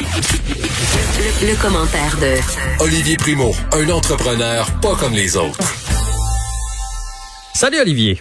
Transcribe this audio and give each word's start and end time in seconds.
Le, 0.00 1.52
le 1.52 1.60
commentaire 1.60 2.16
de 2.16 2.82
Olivier 2.82 3.16
Primo, 3.18 3.50
un 3.74 3.90
entrepreneur 3.92 4.64
pas 4.80 4.94
comme 4.98 5.12
les 5.12 5.36
autres. 5.36 5.58
Salut 7.52 7.76
Olivier. 7.82 8.18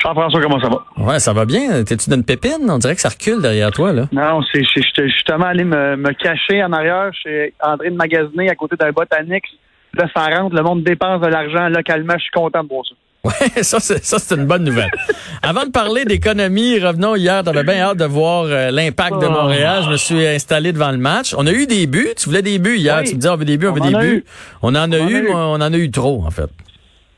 Jean-François, 0.00 0.40
comment 0.40 0.60
ça 0.60 0.68
va? 0.68 0.84
Ouais, 1.04 1.18
ça 1.18 1.32
va 1.32 1.44
bien. 1.46 1.82
T'es-tu 1.82 2.10
d'une 2.10 2.22
pépine? 2.24 2.70
On 2.70 2.78
dirait 2.78 2.94
que 2.94 3.00
ça 3.00 3.08
recule 3.08 3.42
derrière 3.42 3.72
toi, 3.72 3.92
là. 3.92 4.06
Non, 4.12 4.40
c'est, 4.52 4.62
c'est- 4.72 4.82
j'étais 4.86 5.08
justement 5.08 5.46
allé 5.46 5.64
me, 5.64 5.96
me 5.96 6.12
cacher 6.12 6.62
en 6.62 6.72
arrière 6.72 7.10
chez 7.24 7.54
André 7.60 7.90
de 7.90 7.96
magasiner 7.96 8.48
à 8.48 8.54
côté 8.54 8.76
d'un 8.76 8.92
botanique. 8.92 9.46
Là, 9.94 10.06
ça 10.14 10.26
rentre, 10.26 10.54
le 10.54 10.62
monde 10.62 10.84
dépense 10.84 11.20
de 11.20 11.26
l'argent 11.26 11.68
localement. 11.70 12.14
Je 12.18 12.22
suis 12.22 12.30
content 12.30 12.62
de 12.62 12.68
voir 12.68 12.84
ça. 12.88 12.94
Ouais, 13.28 13.62
ça, 13.62 13.80
c'est, 13.80 14.04
ça, 14.04 14.18
c'est 14.18 14.34
une 14.36 14.46
bonne 14.46 14.64
nouvelle. 14.64 14.90
Avant 15.42 15.64
de 15.64 15.70
parler 15.70 16.04
d'économie, 16.04 16.78
revenons 16.78 17.14
hier. 17.16 17.42
T'avais 17.44 17.62
bien 17.64 17.80
hâte 17.80 17.98
de 17.98 18.04
voir 18.04 18.44
euh, 18.44 18.70
l'impact 18.70 19.20
de 19.20 19.26
Oh. 19.26 19.30
Montréal. 19.30 19.82
Je 19.84 19.90
me 19.90 19.96
suis 19.96 20.26
installé 20.26 20.72
devant 20.72 20.90
le 20.90 20.98
match. 20.98 21.34
On 21.36 21.46
a 21.46 21.52
eu 21.52 21.66
des 21.66 21.86
buts. 21.86 22.08
Tu 22.16 22.28
voulais 22.28 22.42
des 22.42 22.58
buts 22.58 22.76
hier. 22.76 22.98
Oui. 23.00 23.04
Tu 23.08 23.14
me 23.14 23.20
disais, 23.20 23.28
on 23.30 23.36
veut 23.36 23.44
des 23.44 23.56
buts, 23.58 23.66
on, 23.66 23.70
On 23.70 23.74
veut 23.74 23.80
des 23.80 23.94
buts. 23.98 24.16
eu. 24.18 24.24
On 24.62 24.68
en 24.74 24.90
a 24.92 24.96
On 24.98 25.08
eu, 25.08 25.18
eu. 25.18 25.22
mais 25.22 25.34
on 25.34 25.52
en 25.54 25.60
a 25.72 25.76
eu 25.76 25.90
trop, 25.90 26.22
en 26.26 26.30
fait. 26.30 26.48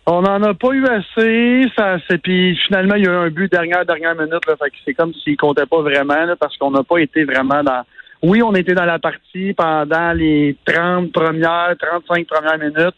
On 0.07 0.23
n'en 0.23 0.43
a 0.43 0.55
pas 0.55 0.73
eu 0.73 0.85
assez. 0.87 1.67
Ça, 1.77 1.99
puis 2.23 2.59
finalement, 2.67 2.97
il 2.97 3.05
y 3.05 3.09
a 3.09 3.11
eu 3.13 3.15
un 3.27 3.31
but 3.31 3.51
dernière, 3.53 3.85
dernière 3.87 4.15
minute. 4.17 4.45
Là, 4.49 4.55
fait 4.61 4.71
que 4.71 4.77
c'est 4.85 4.95
comme 4.95 5.13
s'il 5.23 5.37
comptait 5.37 5.67
pas 5.67 5.83
vraiment 5.83 6.25
là, 6.27 6.35
parce 6.39 6.57
qu'on 6.57 6.71
n'a 6.73 6.83
pas 6.83 6.99
été 6.99 7.25
vraiment 7.25 7.63
dans... 7.63 7.83
Oui, 8.23 8.43
on 8.43 8.55
était 8.55 8.75
dans 8.75 8.85
la 8.85 8.99
partie 8.99 9.53
pendant 9.57 10.13
les 10.13 10.57
30 10.67 11.13
premières, 11.13 11.75
35 11.79 12.27
premières 12.27 12.59
minutes. 12.59 12.95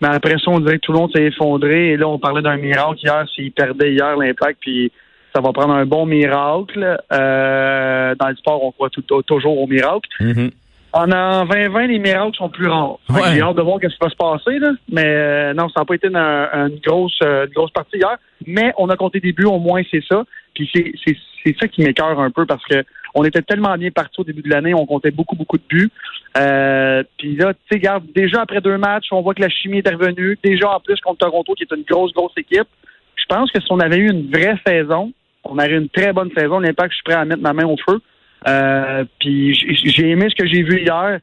Mais 0.00 0.08
après 0.08 0.36
ça, 0.38 0.50
on 0.50 0.60
dirait 0.60 0.76
que 0.78 0.86
tout 0.86 0.92
le 0.92 0.98
monde 0.98 1.12
s'est 1.14 1.24
effondré. 1.24 1.92
Et 1.92 1.96
là, 1.96 2.08
on 2.08 2.18
parlait 2.18 2.42
d'un 2.42 2.56
miracle 2.56 2.98
hier. 3.02 3.24
S'il 3.34 3.52
perdait 3.52 3.92
hier 3.92 4.16
l'impact, 4.16 4.58
puis 4.60 4.92
ça 5.34 5.40
va 5.40 5.52
prendre 5.52 5.74
un 5.74 5.86
bon 5.86 6.06
miracle. 6.06 6.98
Euh, 7.12 8.14
dans 8.14 8.28
le 8.28 8.36
sport, 8.36 8.64
on 8.64 8.72
croit 8.72 8.90
toujours 9.26 9.60
au 9.60 9.66
miracle. 9.66 10.08
Mhm. 10.20 10.50
En, 10.96 11.12
en 11.12 11.44
2020, 11.44 11.88
les 11.88 11.98
miracles 11.98 12.36
sont 12.36 12.48
plus 12.48 12.68
rares. 12.68 12.98
Ouais. 13.10 13.34
J'ai 13.34 13.42
hâte 13.42 13.56
de 13.56 13.62
voir 13.62 13.78
ce 13.82 13.88
qui 13.88 13.96
va 14.00 14.08
se 14.08 14.16
passer. 14.16 14.58
Là. 14.58 14.70
Mais 14.90 15.04
euh, 15.04 15.52
non, 15.52 15.68
ça 15.68 15.80
n'a 15.80 15.84
pas 15.84 15.94
été 15.94 16.08
une, 16.08 16.16
une 16.16 16.80
grosse, 16.84 17.18
euh, 17.22 17.46
une 17.46 17.52
grosse 17.52 17.70
partie 17.70 17.98
hier. 17.98 18.16
Mais 18.46 18.72
on 18.78 18.88
a 18.88 18.96
compté 18.96 19.20
des 19.20 19.32
buts, 19.32 19.44
au 19.44 19.58
moins, 19.58 19.82
c'est 19.90 20.02
ça. 20.10 20.24
Puis 20.54 20.70
c'est, 20.74 20.92
c'est, 21.04 21.14
c'est 21.44 21.54
ça 21.60 21.68
qui 21.68 21.82
m'écœure 21.82 22.18
un 22.18 22.30
peu 22.30 22.46
parce 22.46 22.64
que 22.64 22.82
on 23.14 23.24
était 23.24 23.42
tellement 23.42 23.76
bien 23.76 23.90
partis 23.90 24.20
au 24.20 24.24
début 24.24 24.42
de 24.42 24.48
l'année, 24.48 24.74
on 24.74 24.86
comptait 24.86 25.10
beaucoup, 25.10 25.36
beaucoup 25.36 25.58
de 25.58 25.64
buts. 25.68 25.90
Euh, 26.36 27.02
puis 27.18 27.36
là, 27.36 27.52
tu 27.52 27.60
sais, 27.70 27.78
regarde, 27.78 28.04
déjà 28.14 28.42
après 28.42 28.60
deux 28.60 28.76
matchs, 28.78 29.08
on 29.10 29.20
voit 29.20 29.34
que 29.34 29.42
la 29.42 29.48
chimie 29.48 29.78
est 29.78 29.88
revenue. 29.88 30.38
Déjà 30.42 30.70
en 30.70 30.80
plus 30.80 30.98
contre 31.00 31.18
Toronto, 31.18 31.54
qui 31.54 31.64
est 31.64 31.76
une 31.76 31.84
grosse, 31.84 32.12
grosse 32.12 32.36
équipe. 32.36 32.68
Je 33.16 33.24
pense 33.26 33.50
que 33.50 33.60
si 33.60 33.66
on 33.70 33.80
avait 33.80 33.96
eu 33.96 34.10
une 34.10 34.30
vraie 34.30 34.58
saison, 34.66 35.12
on 35.44 35.54
aurait 35.54 35.70
eu 35.70 35.78
une 35.78 35.88
très 35.88 36.12
bonne 36.12 36.30
saison. 36.36 36.58
L'impact, 36.58 36.92
je 36.92 36.96
suis 36.96 37.04
prêt 37.04 37.14
à 37.14 37.24
mettre 37.24 37.42
ma 37.42 37.52
main 37.52 37.66
au 37.66 37.76
feu. 37.88 38.00
Euh, 38.48 39.04
puis 39.20 39.54
j'ai 39.54 40.10
aimé 40.10 40.26
ce 40.30 40.34
que 40.34 40.48
j'ai 40.48 40.62
vu 40.62 40.80
hier. 40.82 41.18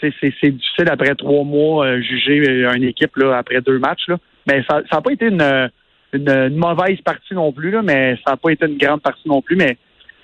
C'est 0.00 0.10
difficile 0.50 0.88
après 0.90 1.14
trois 1.14 1.44
mois 1.44 1.86
euh, 1.86 2.00
juger 2.02 2.42
euh, 2.48 2.72
une 2.74 2.82
équipe 2.84 3.16
là, 3.16 3.36
après 3.38 3.60
deux 3.60 3.78
matchs. 3.78 4.08
Là. 4.08 4.16
Mais 4.48 4.64
ça 4.68 4.80
n'a 4.92 5.00
pas 5.00 5.12
été 5.12 5.26
une, 5.26 5.70
une, 6.12 6.28
une 6.28 6.56
mauvaise 6.56 7.00
partie 7.04 7.34
non 7.34 7.52
plus, 7.52 7.70
là, 7.70 7.82
mais 7.82 8.16
ça 8.24 8.32
n'a 8.32 8.36
pas 8.36 8.50
été 8.50 8.66
une 8.66 8.78
grande 8.78 9.00
partie 9.02 9.28
non 9.28 9.42
plus. 9.42 9.54
Mais 9.54 9.76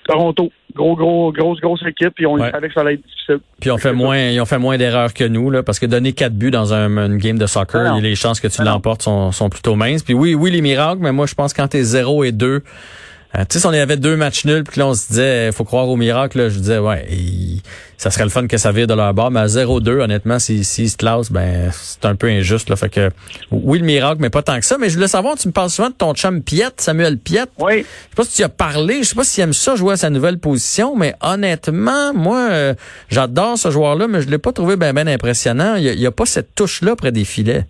Toronto, 0.04 0.50
gros, 0.74 0.96
gros, 0.96 1.32
grosse, 1.32 1.60
grosse 1.60 1.82
équipe, 1.86 2.12
puis 2.16 2.26
on 2.26 2.34
Ouais. 2.34 2.50
savait 2.50 2.66
que 2.68 2.74
ça 2.74 2.80
allait 2.80 2.94
être 2.94 3.06
difficile. 3.06 3.38
Puis 3.60 3.70
on 3.70 3.78
fait 3.78 3.92
moins, 3.92 4.18
ils 4.18 4.40
ont 4.40 4.46
fait 4.46 4.58
moins 4.58 4.76
d'erreurs 4.76 5.14
que 5.14 5.22
nous, 5.22 5.48
là, 5.48 5.62
parce 5.62 5.78
que 5.78 5.86
donner 5.86 6.12
quatre 6.12 6.34
buts 6.34 6.50
dans 6.50 6.74
un, 6.74 6.88
une 7.06 7.18
game 7.18 7.38
de 7.38 7.46
soccer, 7.46 7.92
Ah 7.94 8.00
les 8.00 8.16
chances 8.16 8.40
que 8.40 8.48
tu 8.48 8.62
Ah 8.62 8.64
l'emportes 8.64 9.02
sont, 9.02 9.30
sont 9.30 9.48
plutôt 9.48 9.76
minces. 9.76 10.02
Puis 10.02 10.14
oui, 10.14 10.34
oui, 10.34 10.50
les 10.50 10.60
miracles, 10.60 10.98
mais 11.00 11.12
moi, 11.12 11.26
je 11.26 11.34
pense 11.34 11.52
que 11.54 11.62
quand 11.62 11.68
t'es 11.68 11.84
0 11.84 12.24
et 12.24 12.32
2, 12.32 12.62
euh, 13.34 13.40
tu 13.48 13.54
sais, 13.54 13.60
si 13.60 13.66
on 13.66 13.70
avait 13.70 13.96
deux 13.96 14.16
matchs 14.16 14.44
nuls, 14.44 14.64
puis 14.64 14.78
là, 14.80 14.86
on 14.88 14.94
se 14.94 15.08
disait, 15.08 15.52
faut 15.52 15.64
croire 15.64 15.88
au 15.88 15.96
miracle, 15.96 16.38
là, 16.38 16.48
je 16.50 16.58
disais, 16.58 16.78
ouais, 16.78 17.06
il- 17.10 17.62
ça 17.96 18.10
serait 18.10 18.24
le 18.24 18.30
fun 18.30 18.46
que 18.48 18.56
ça 18.58 18.72
vire 18.72 18.86
de 18.88 18.94
leur 18.94 19.14
bord, 19.14 19.30
mais 19.30 19.40
à 19.40 19.46
0-2, 19.46 20.00
honnêtement, 20.00 20.38
s'ils 20.40 20.64
si, 20.64 20.88
se 20.88 20.96
classent, 20.96 21.30
ben, 21.30 21.70
c'est 21.72 22.04
un 22.04 22.16
peu 22.16 22.26
injuste, 22.28 22.68
là. 22.68 22.74
Fait 22.76 22.88
que, 22.88 23.10
oui, 23.52 23.78
le 23.78 23.84
miracle, 23.84 24.16
mais 24.20 24.28
pas 24.28 24.42
tant 24.42 24.58
que 24.58 24.66
ça. 24.66 24.76
Mais 24.76 24.88
je 24.88 24.94
voulais 24.96 25.06
savoir, 25.08 25.36
tu 25.38 25.46
me 25.48 25.52
parles 25.52 25.70
souvent 25.70 25.88
de 25.88 25.94
ton 25.94 26.12
chum 26.12 26.42
Piette, 26.42 26.80
Samuel 26.80 27.16
Piette. 27.16 27.50
Oui, 27.60 27.78
Je 27.78 27.82
sais 27.82 27.86
pas 28.16 28.24
si 28.24 28.32
tu 28.34 28.40
y 28.42 28.44
as 28.44 28.48
parlé, 28.48 29.02
je 29.04 29.08
sais 29.10 29.14
pas 29.14 29.22
s'il 29.24 29.44
aime 29.44 29.52
ça 29.52 29.76
jouer 29.76 29.92
à 29.94 29.96
sa 29.96 30.10
nouvelle 30.10 30.38
position, 30.38 30.96
mais 30.96 31.14
honnêtement, 31.20 32.12
moi, 32.12 32.48
euh, 32.50 32.74
j'adore 33.08 33.56
ce 33.56 33.70
joueur-là, 33.70 34.08
mais 34.08 34.20
je 34.20 34.28
l'ai 34.28 34.38
pas 34.38 34.52
trouvé 34.52 34.74
ben 34.76 34.92
ben 34.92 35.06
impressionnant. 35.06 35.76
Il 35.76 35.84
y 35.84 35.88
a, 35.88 35.92
il 35.92 36.00
y 36.00 36.06
a 36.06 36.10
pas 36.12 36.26
cette 36.26 36.54
touche-là 36.56 36.96
près 36.96 37.12
des 37.12 37.24
filets. 37.24 37.66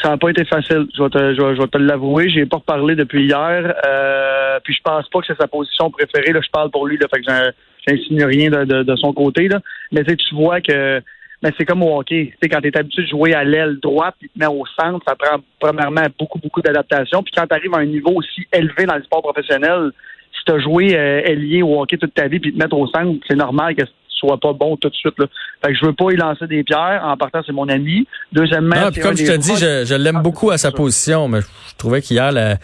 Ça 0.00 0.10
n'a 0.10 0.16
pas 0.16 0.30
été 0.30 0.44
facile. 0.44 0.86
Je 0.96 1.02
vais 1.02 1.10
te, 1.10 1.34
je 1.34 1.42
vais, 1.42 1.56
je 1.56 1.62
te 1.62 1.78
l'avouer. 1.78 2.30
J'ai 2.30 2.46
pas 2.46 2.58
reparlé 2.58 2.94
depuis 2.94 3.24
hier. 3.24 3.74
Euh, 3.86 4.58
puis 4.64 4.74
je 4.74 4.80
pense 4.82 5.08
pas 5.08 5.20
que 5.20 5.26
c'est 5.26 5.38
sa 5.40 5.48
position 5.48 5.90
préférée. 5.90 6.32
Là, 6.32 6.40
je 6.42 6.50
parle 6.50 6.70
pour 6.70 6.86
lui. 6.86 6.96
Là, 6.98 7.06
fait 7.12 7.20
que 7.20 7.30
j'in- 7.30 7.50
j'insinue 7.86 8.24
rien 8.24 8.50
de, 8.50 8.64
de, 8.64 8.82
de 8.82 8.96
son 8.96 9.12
côté. 9.12 9.48
Là. 9.48 9.60
Mais 9.90 10.04
tu 10.04 10.34
vois 10.34 10.60
que 10.60 11.00
mais 11.42 11.50
c'est 11.58 11.64
comme 11.64 11.82
au 11.82 11.98
hockey. 11.98 12.32
Tu 12.40 12.48
quand 12.48 12.60
tu 12.60 12.68
es 12.68 12.78
habitué 12.78 13.02
de 13.02 13.08
jouer 13.08 13.34
à 13.34 13.42
l'aile 13.42 13.78
droite 13.82 14.14
puis 14.20 14.28
te 14.28 14.38
mets 14.38 14.46
au 14.46 14.64
centre, 14.78 15.00
ça 15.06 15.16
prend 15.16 15.38
premièrement 15.58 16.06
beaucoup, 16.16 16.38
beaucoup 16.38 16.62
d'adaptation. 16.62 17.22
Puis 17.24 17.32
quand 17.36 17.46
tu 17.48 17.54
arrives 17.54 17.74
à 17.74 17.78
un 17.78 17.84
niveau 17.86 18.12
aussi 18.14 18.46
élevé 18.52 18.86
dans 18.86 18.94
le 18.94 19.02
sport 19.02 19.22
professionnel, 19.22 19.90
si 20.32 20.44
tu 20.46 20.52
as 20.52 20.58
joué 20.60 20.96
euh, 20.96 21.20
ailier 21.24 21.62
au 21.62 21.80
hockey 21.80 21.98
toute 21.98 22.14
ta 22.14 22.28
vie 22.28 22.38
puis 22.38 22.52
te 22.52 22.58
mettre 22.58 22.76
au 22.76 22.86
centre, 22.86 23.18
c'est 23.28 23.34
normal 23.36 23.74
que 23.74 23.82
tu 24.22 24.26
sois 24.28 24.38
pas 24.38 24.52
bon 24.52 24.76
tout 24.76 24.88
de 24.88 24.94
suite. 24.94 25.18
Là. 25.18 25.26
Fait 25.64 25.72
que 25.72 25.78
je 25.80 25.86
veux 25.86 25.92
pas 25.92 26.10
y 26.12 26.16
lancer 26.16 26.46
des 26.46 26.62
pierres. 26.64 27.02
En 27.04 27.16
partant, 27.16 27.40
c'est 27.44 27.52
mon 27.52 27.68
ami. 27.68 28.06
Deuxièmement, 28.32 28.76
un 28.76 28.90
comme 28.92 29.16
je 29.16 29.26
te 29.26 29.36
dis, 29.36 29.56
je, 29.56 29.84
je 29.84 29.94
l'aime 29.94 30.16
Ah, 30.18 30.22
beaucoup 30.22 30.50
à 30.50 30.58
sa 30.58 30.70
ça. 30.70 30.76
position, 30.76 31.28
mais 31.28 31.40
je 31.40 31.76
trouvais 31.76 32.00
qu'hier, 32.00 32.30
le, 32.32 32.54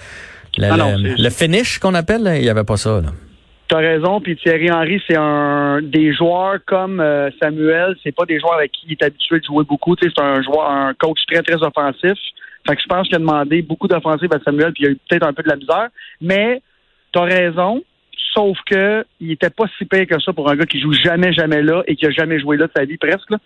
le, 0.59 0.69
Ah 0.71 0.77
non, 0.77 0.97
le- 0.97 1.17
c'est- 1.17 1.23
le 1.23 1.31
finish 1.31 1.79
qu'on 1.79 1.95
appelle, 1.95 2.23
là, 2.23 2.37
il 2.39 2.45
y 2.45 2.49
avait 2.49 2.65
pas 2.65 2.77
ça. 2.77 3.01
Là. 3.01 3.09
T'as 3.69 3.79
raison, 3.79 4.21
puis 4.23 4.35
Thierry 4.37 4.71
Henry, 4.73 5.03
c'est 5.07 5.17
un 5.19 5.81
des 5.83 6.15
joueurs 6.15 6.57
comme 6.67 7.01
euh, 7.01 7.29
Samuel, 7.39 7.95
c'est 8.03 8.13
pas 8.15 8.25
des 8.25 8.41
joueurs 8.41 8.55
avec 8.55 8.73
qui 8.73 8.87
il 8.87 8.93
est 8.93 9.03
habitué 9.03 9.41
de 9.41 9.45
jouer 9.45 9.65
beaucoup. 9.65 9.95
C'est 10.01 10.19
un 10.19 10.41
joueur, 10.43 10.71
un 10.71 10.95
coach 10.95 11.19
très, 11.31 11.43
très 11.43 11.63
offensif. 11.63 12.15
Fait 12.67 12.77
que 12.77 12.83
je 12.83 12.87
pense 12.89 13.07
qu'il 13.07 13.17
a 13.17 13.19
demandé 13.19 13.61
beaucoup 13.61 13.87
d'offensive 13.87 14.31
à 14.33 14.39
Samuel, 14.45 14.73
puis 14.73 14.85
il 14.85 14.87
a 14.87 14.91
eu 14.93 14.99
peut-être 15.09 15.27
un 15.27 15.33
peu 15.35 15.43
de 15.43 15.49
la 15.51 15.57
misère. 15.57 15.89
Mais 16.23 16.63
t'as 17.13 17.25
raison, 17.25 17.83
sauf 18.35 18.59
que 18.67 19.05
il 19.21 19.33
était 19.33 19.51
pas 19.51 19.65
si 19.79 19.85
pire 19.85 20.07
que 20.07 20.21
ça 20.21 20.33
pour 20.33 20.51
un 20.51 20.57
gars 20.57 20.67
qui 20.67 20.81
joue 20.81 20.93
jamais, 20.93 21.33
jamais 21.33 21.63
là 21.63 21.83
et 21.87 21.97
qui 21.97 22.07
a 22.07 22.11
jamais 22.11 22.39
joué 22.41 22.57
là 22.57 22.67
de 22.67 22.73
sa 22.77 22.85
vie 22.85 22.97
presque. 22.97 23.31
Là. 23.31 23.39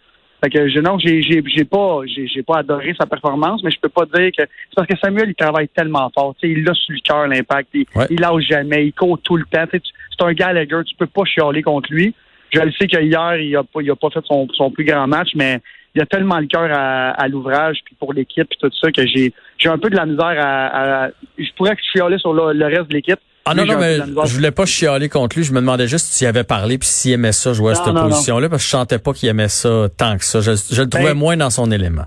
Fait 0.45 0.51
que 0.51 0.69
je, 0.69 0.81
non, 0.81 0.99
j'ai, 0.99 1.23
j'ai, 1.23 1.41
j'ai 1.47 1.65
pas, 1.65 2.01
j'ai, 2.05 2.27
j'ai 2.27 2.43
pas 2.43 2.59
adoré 2.59 2.95
sa 2.99 3.07
performance, 3.07 3.63
mais 3.63 3.71
je 3.71 3.79
peux 3.79 3.89
pas 3.89 4.07
dire 4.07 4.31
que 4.37 4.43
c'est 4.43 4.75
parce 4.75 4.89
que 4.89 4.99
Samuel 4.99 5.29
il 5.29 5.35
travaille 5.37 5.69
tellement 5.69 6.11
fort. 6.13 6.35
Tu 6.41 6.49
sais, 6.49 6.53
il 6.61 6.69
a 6.69 6.75
sur 6.75 6.93
le 6.95 7.01
cœur 7.01 7.29
l'impact, 7.29 7.69
il, 7.75 7.85
Ouais. 7.95 8.07
il 8.11 8.21
lâche 8.21 8.43
jamais, 8.49 8.87
il 8.87 8.93
court 8.93 9.19
tout 9.23 9.37
le 9.37 9.45
temps. 9.45 9.67
Tu 9.73 9.81
c'est 10.19 10.25
un 10.25 10.33
Gallagher, 10.33 10.81
tu 10.85 10.97
peux 10.97 11.07
pas 11.07 11.25
chialer 11.25 11.63
contre 11.63 11.93
lui. 11.93 12.13
Je 12.53 12.61
le 12.61 12.73
sais 12.73 12.87
qu'hier 12.89 13.37
il 13.37 13.57
a 13.57 13.63
pas, 13.63 13.81
il 13.83 13.91
a 13.91 13.97
pas 13.97 14.11
fait 14.11 14.25
son, 14.27 14.49
son 14.53 14.71
plus 14.71 14.85
grand 14.85 15.07
match, 15.07 15.31
mais 15.37 15.59
il 15.95 16.03
a 16.03 16.07
tellement 16.07 16.39
le 16.41 16.47
cœur 16.47 16.69
à, 16.73 17.11
à 17.11 17.29
l'ouvrage 17.29 17.79
puis 17.85 17.95
pour 17.99 18.13
l'équipe 18.13 18.49
puis 18.49 18.59
tout 18.61 18.71
ça 18.81 18.91
que 18.91 19.07
j'ai, 19.07 19.33
j'ai 19.59 19.69
un 19.69 19.79
peu 19.79 19.91
de 19.91 19.97
la 19.97 20.07
misère 20.07 20.35
à, 20.39 21.05
à- 21.05 21.11
je 21.39 21.51
pourrais 21.57 21.77
chialer 21.93 22.19
sur 22.19 22.33
le, 22.35 22.53
le 22.53 22.67
reste 22.67 22.89
de 22.89 22.95
l'équipe. 22.95 23.21
Ah 23.45 23.55
non, 23.55 23.65
non, 23.65 23.79
mais 23.79 23.99
je 23.99 24.35
voulais 24.35 24.53
pas 24.53 24.67
chialer 24.67 25.09
contre 25.09 25.37
lui. 25.37 25.45
Je 25.45 25.53
me 25.53 25.61
demandais 25.61 25.89
juste 25.89 26.07
s'il 26.07 26.27
avait 26.27 26.45
parlé 26.45 26.79
puis 26.79 26.89
s'il 26.89 27.13
aimait 27.13 27.33
ça 27.33 27.53
jouer 27.53 27.73
à 27.73 27.75
cette 27.75 27.95
position-là, 27.95 28.49
parce 28.49 28.63
que 28.63 28.67
je 28.67 28.71
sentais 28.71 28.99
pas 28.99 29.13
qu'il 29.13 29.29
aimait 29.29 29.49
ça 29.49 29.89
tant 29.97 30.17
que 30.17 30.25
ça. 30.25 30.41
Je, 30.41 30.53
je 30.53 30.83
le 30.83 30.89
trouvais 30.89 31.09
Ben, 31.09 31.19
moins 31.19 31.37
dans 31.37 31.51
son 31.51 31.71
élément. 31.71 32.05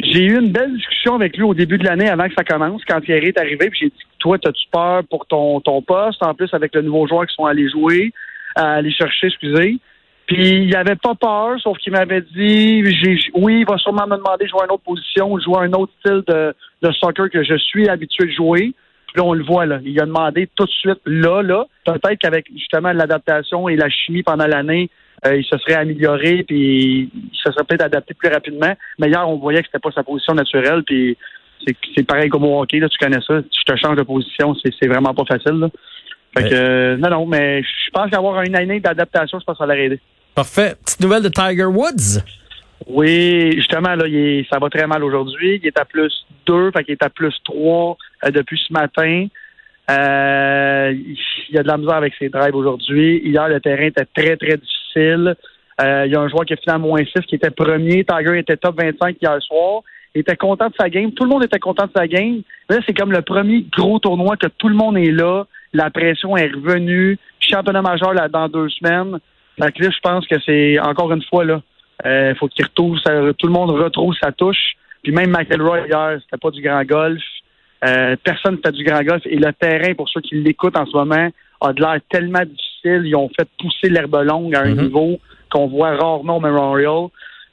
J'ai 0.00 0.24
eu 0.24 0.38
une 0.38 0.50
belle 0.50 0.74
discussion 0.76 1.14
avec 1.14 1.36
lui 1.36 1.44
au 1.44 1.54
début 1.54 1.78
de 1.78 1.84
l'année 1.84 2.08
avant 2.08 2.28
que 2.28 2.34
ça 2.34 2.44
commence, 2.44 2.82
quand 2.86 3.00
Thierry 3.00 3.28
est 3.28 3.38
arrivé, 3.38 3.70
puis 3.70 3.80
j'ai 3.82 3.86
dit 3.86 4.06
Toi, 4.18 4.36
as-tu 4.44 4.68
peur 4.70 5.02
pour 5.08 5.26
ton, 5.26 5.60
ton 5.60 5.80
poste, 5.82 6.22
en 6.22 6.34
plus 6.34 6.52
avec 6.52 6.74
le 6.74 6.82
nouveau 6.82 7.06
joueur 7.06 7.26
qui 7.26 7.34
sont 7.34 7.46
allés 7.46 7.70
jouer, 7.70 8.12
euh, 8.58 8.62
aller 8.62 8.92
chercher, 8.92 9.28
excusez. 9.28 9.78
Puis 10.26 10.64
il 10.64 10.76
avait 10.76 10.96
pas 10.96 11.14
peur, 11.14 11.60
sauf 11.60 11.76
qu'il 11.78 11.92
m'avait 11.92 12.22
dit 12.22 12.82
j'ai 13.02 13.18
oui, 13.34 13.60
il 13.60 13.66
va 13.66 13.76
sûrement 13.76 14.06
me 14.06 14.16
demander 14.16 14.44
de 14.44 14.48
jouer 14.48 14.62
à 14.62 14.64
une 14.64 14.72
autre 14.72 14.82
position 14.82 15.30
ou 15.30 15.40
jouer 15.40 15.58
à 15.58 15.60
un 15.60 15.72
autre 15.72 15.92
style 16.00 16.22
de, 16.26 16.54
de 16.82 16.92
soccer 16.92 17.28
que 17.30 17.42
je 17.44 17.56
suis 17.56 17.88
habitué 17.88 18.26
de 18.26 18.32
jouer. 18.32 18.72
Puis 19.14 19.22
là, 19.22 19.28
on 19.28 19.32
le 19.32 19.44
voit, 19.44 19.64
là. 19.64 19.78
Il 19.84 19.98
a 20.00 20.06
demandé 20.06 20.48
tout 20.56 20.64
de 20.64 20.70
suite, 20.70 20.98
là, 21.06 21.40
là. 21.40 21.66
Peut-être 21.86 22.18
qu'avec 22.18 22.46
justement 22.52 22.92
l'adaptation 22.92 23.68
et 23.68 23.76
la 23.76 23.88
chimie 23.88 24.24
pendant 24.24 24.48
l'année, 24.48 24.90
euh, 25.24 25.36
il 25.36 25.44
se 25.44 25.56
serait 25.58 25.74
amélioré, 25.74 26.42
puis 26.42 27.08
il 27.14 27.30
se 27.32 27.52
serait 27.52 27.62
peut-être 27.62 27.84
adapté 27.84 28.12
plus 28.14 28.28
rapidement. 28.28 28.74
Mais 28.98 29.06
hier, 29.08 29.26
on 29.28 29.36
voyait 29.36 29.60
que 29.60 29.66
c'était 29.66 29.78
pas 29.78 29.92
sa 29.92 30.02
position 30.02 30.34
naturelle, 30.34 30.82
puis 30.82 31.16
c'est, 31.96 32.04
pareil 32.04 32.28
comme 32.28 32.44
au 32.44 32.60
hockey, 32.60 32.80
là, 32.80 32.88
tu 32.88 32.98
connais 32.98 33.20
ça. 33.24 33.40
Tu 33.40 33.64
te 33.64 33.76
changes 33.76 33.96
de 33.96 34.02
position, 34.02 34.52
c'est, 34.56 34.88
vraiment 34.88 35.14
pas 35.14 35.24
facile, 35.24 35.60
là. 35.60 35.68
Fait 36.36 36.42
Mais- 36.42 36.50
que, 36.50 36.54
euh, 36.56 36.96
non, 36.96 37.10
non, 37.10 37.26
mais 37.26 37.62
je 37.62 37.90
pense 37.92 38.10
qu'avoir 38.10 38.42
une 38.42 38.56
année 38.56 38.80
d'adaptation, 38.80 39.38
je 39.38 39.44
pense 39.44 39.56
que 39.56 39.64
ça 39.64 39.66
l'aurait 39.66 39.84
aidé. 39.84 40.00
Parfait. 40.34 40.74
Petite 40.84 41.00
nouvelle 41.00 41.22
de 41.22 41.28
Tiger 41.28 41.66
Woods. 41.66 42.18
Oui, 42.86 43.52
justement, 43.56 43.94
là, 43.94 44.06
il 44.06 44.14
est- 44.16 44.48
ça 44.52 44.58
va 44.58 44.68
très 44.68 44.86
mal 44.86 45.02
aujourd'hui. 45.04 45.58
Il 45.62 45.66
est 45.66 45.78
à 45.78 45.84
plus 45.84 46.12
2, 46.46 46.70
fait 46.70 46.84
qu'il 46.84 46.92
est 46.92 47.02
à 47.02 47.08
plus 47.10 47.34
3 47.44 47.96
euh, 48.24 48.30
depuis 48.30 48.60
ce 48.66 48.72
matin. 48.72 49.26
Euh, 49.90 50.92
il 50.94 51.54
y 51.54 51.58
a 51.58 51.62
de 51.62 51.68
la 51.68 51.76
misère 51.76 51.94
avec 51.96 52.14
ses 52.18 52.28
drives 52.28 52.54
aujourd'hui. 52.54 53.20
Hier, 53.24 53.48
le 53.48 53.60
terrain 53.60 53.84
était 53.84 54.06
très, 54.06 54.36
très 54.36 54.56
difficile. 54.56 55.34
Euh, 55.80 56.04
il 56.06 56.12
y 56.12 56.16
a 56.16 56.20
un 56.20 56.28
joueur 56.28 56.44
qui 56.44 56.52
a 56.54 56.56
fini 56.56 56.74
à 56.74 56.78
moins 56.78 57.02
6 57.04 57.24
qui 57.26 57.34
était 57.34 57.50
premier. 57.50 58.04
Tiger 58.04 58.38
était 58.38 58.56
top 58.56 58.80
25 58.80 59.16
hier 59.20 59.42
soir. 59.42 59.82
Il 60.14 60.20
était 60.20 60.36
content 60.36 60.68
de 60.68 60.74
sa 60.78 60.88
game. 60.88 61.10
Tout 61.12 61.24
le 61.24 61.30
monde 61.30 61.44
était 61.44 61.58
content 61.58 61.86
de 61.86 61.92
sa 61.94 62.06
game. 62.06 62.42
Là, 62.70 62.78
c'est 62.86 62.94
comme 62.96 63.12
le 63.12 63.22
premier 63.22 63.66
gros 63.76 63.98
tournoi 63.98 64.36
que 64.36 64.46
tout 64.46 64.68
le 64.68 64.76
monde 64.76 64.96
est 64.96 65.10
là. 65.10 65.44
La 65.72 65.90
pression 65.90 66.36
est 66.36 66.52
revenue. 66.54 67.18
Championnat 67.40 67.82
majeur 67.82 68.14
là, 68.14 68.28
dans 68.28 68.48
deux 68.48 68.68
semaines. 68.68 69.18
Fait 69.60 69.72
que 69.72 69.82
là, 69.82 69.90
je 69.90 69.98
pense 70.02 70.26
que 70.26 70.36
c'est 70.46 70.78
encore 70.78 71.12
une 71.12 71.22
fois 71.24 71.44
là, 71.44 71.60
il 72.04 72.34
faut 72.38 72.48
qu'il 72.48 72.64
retrouve 72.64 72.98
tout 73.38 73.46
le 73.46 73.52
monde 73.52 73.70
retrouve 73.70 74.14
sa 74.22 74.32
touche. 74.32 74.74
Puis 75.02 75.12
même 75.12 75.30
McElroy 75.30 75.86
hier, 75.86 76.18
c'était 76.22 76.40
pas 76.40 76.50
du 76.50 76.62
grand 76.62 76.82
golf. 76.84 77.22
Euh, 77.84 78.16
personne 78.24 78.58
fait 78.64 78.72
du 78.72 78.84
grand 78.84 79.02
golf. 79.02 79.22
Et 79.26 79.36
le 79.36 79.52
terrain, 79.52 79.92
pour 79.94 80.08
ceux 80.08 80.20
qui 80.22 80.36
l'écoutent 80.36 80.76
en 80.78 80.86
ce 80.86 80.96
moment, 80.96 81.28
a 81.60 81.72
de 81.72 81.80
l'air 81.80 81.98
tellement 82.08 82.42
difficile. 82.44 83.02
Ils 83.04 83.14
ont 83.16 83.28
fait 83.38 83.46
pousser 83.60 83.90
l'herbe 83.90 84.16
longue 84.24 84.54
à 84.54 84.60
un 84.62 84.74
Mhm. 84.74 84.82
niveau 84.82 85.20
qu'on 85.50 85.66
voit 85.66 85.94
rarement 85.96 86.38
au 86.38 86.40
Memorial. 86.40 87.08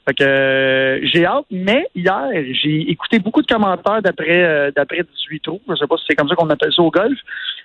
Fait 0.08 0.14
que 0.14 0.24
euh, 0.24 1.00
j'ai 1.06 1.24
hâte, 1.26 1.44
mais 1.50 1.86
hier, 1.94 2.28
j'ai 2.62 2.90
écouté 2.90 3.18
beaucoup 3.20 3.42
de 3.42 3.46
commentaires 3.46 4.02
d'après 4.02 4.42
euh, 4.44 4.70
d'après 4.74 5.02
18 5.02 5.40
trous. 5.40 5.60
Je 5.68 5.74
sais 5.76 5.86
pas 5.86 5.96
si 5.98 6.04
c'est 6.08 6.16
comme 6.16 6.28
ça 6.28 6.34
qu'on 6.34 6.50
appelle 6.50 6.72
ça 6.72 6.82
au 6.82 6.90
golf. 6.90 7.18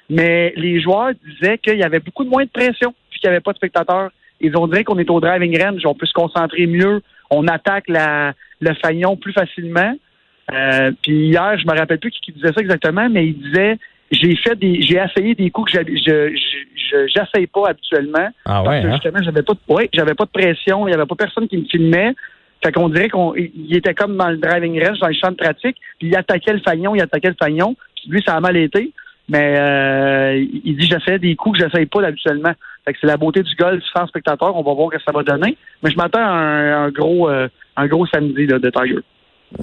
Mais 0.10 0.54
les 0.56 0.80
joueurs 0.82 1.12
disaient 1.26 1.58
qu'il 1.58 1.78
y 1.78 1.84
avait 1.84 2.00
beaucoup 2.00 2.24
de 2.26 2.30
moins 2.30 2.44
de 2.44 2.50
pression, 2.50 2.94
puis 3.10 3.20
qu'il 3.20 3.30
n'y 3.30 3.36
avait 3.36 3.42
pas 3.44 3.54
de 3.54 3.58
spectateurs. 3.58 4.10
Ils 4.42 4.56
ont 4.58 4.68
dit 4.68 4.84
qu'on 4.84 5.00
est 5.00 5.10
au 5.10 5.20
driving 5.20 5.62
range, 5.62 5.82
on 5.86 5.96
peut 5.96 6.06
se 6.06 6.14
concentrer 6.14 6.68
mieux, 6.68 7.02
on 7.32 7.48
attaque 7.48 7.86
la, 7.88 8.34
le 8.62 8.74
faillon 8.76 9.16
plus 9.18 9.34
facilement. 9.34 9.96
Euh, 10.54 10.92
puis 11.02 11.28
hier, 11.30 11.58
je 11.60 11.66
me 11.66 11.78
rappelle 11.78 12.00
plus 12.00 12.12
qui, 12.12 12.22
qui 12.22 12.32
disait 12.32 12.54
ça 12.54 12.62
exactement, 12.62 13.10
mais 13.10 13.28
il 13.28 13.38
disait 13.38 13.78
j'ai 14.12 14.36
fait 14.38 14.56
des 14.58 14.82
j'ai 14.82 14.98
essayé 14.98 15.36
des 15.36 15.50
coups 15.50 15.72
que 15.74 15.80
je 15.80 15.94
je- 15.94 17.08
j'essaye 17.14 17.48
pas 17.48 17.70
habituellement. 17.70 18.30
Ah 18.46 18.62
Parce 18.64 18.68
ouais, 18.70 18.82
que 18.82 18.88
hein? 18.88 18.92
justement, 18.94 19.20
j'avais 19.22 19.42
pas 19.42 19.54
de 19.54 19.60
ouais, 19.74 19.90
j'avais 19.94 20.14
pas 20.14 20.24
de 20.24 20.30
pression, 20.30 20.88
il 20.88 20.92
y 20.92 20.94
avait 20.94 21.06
pas 21.06 21.16
personne 21.16 21.48
qui 21.50 21.58
me 21.58 21.66
filmait. 21.66 22.14
Fait 22.64 22.72
qu'on 22.72 22.88
dirait 22.90 23.10
qu'on 23.10 23.36
il 23.36 23.76
était 23.76 23.94
comme 23.94 24.16
dans 24.16 24.30
le 24.30 24.38
driving 24.38 24.82
range, 24.84 25.00
dans 25.00 25.08
le 25.10 25.14
champ 25.14 25.32
de 25.32 25.36
pratique, 25.36 25.76
puis 26.00 26.08
il 26.08 26.16
attaquait 26.16 26.54
le 26.54 26.62
fagnon, 26.62 26.96
il 26.96 27.02
attaquait 27.02 27.28
le 27.30 27.36
fagnon, 27.38 27.76
puis 27.96 28.10
lui 28.10 28.24
ça 28.26 28.36
a 28.36 28.40
mal 28.40 28.56
été. 28.56 28.94
Mais 29.30 29.56
euh, 29.60 30.46
il 30.64 30.78
dit 30.78 30.88
j'essaie 30.88 31.20
des 31.20 31.36
coups 31.36 31.60
que 31.60 31.66
j'essaye 31.66 31.86
pas 31.86 32.04
habituellement. 32.06 32.54
Fait 32.86 32.94
que 32.94 33.00
c'est 33.02 33.08
la 33.08 33.18
beauté 33.18 33.44
du 33.44 33.56
golf 33.56 33.84
sans 33.96 34.08
spectateur, 34.08 34.56
on 34.56 34.64
va 34.64 34.74
voir 34.74 34.90
ce 34.94 34.98
que 34.98 35.04
ça 35.04 35.12
va 35.12 35.24
donner. 35.24 35.58
Mais 35.84 35.92
je 35.92 35.98
m'attends 35.98 36.20
à 36.22 36.30
un, 36.32 36.86
un 36.86 36.90
gros 36.92 37.30
euh, 37.30 37.48
un 37.76 37.88
gros 37.88 38.06
samedi 38.08 38.48
là, 38.48 38.58
de 38.60 38.70
Tiger. 38.70 39.00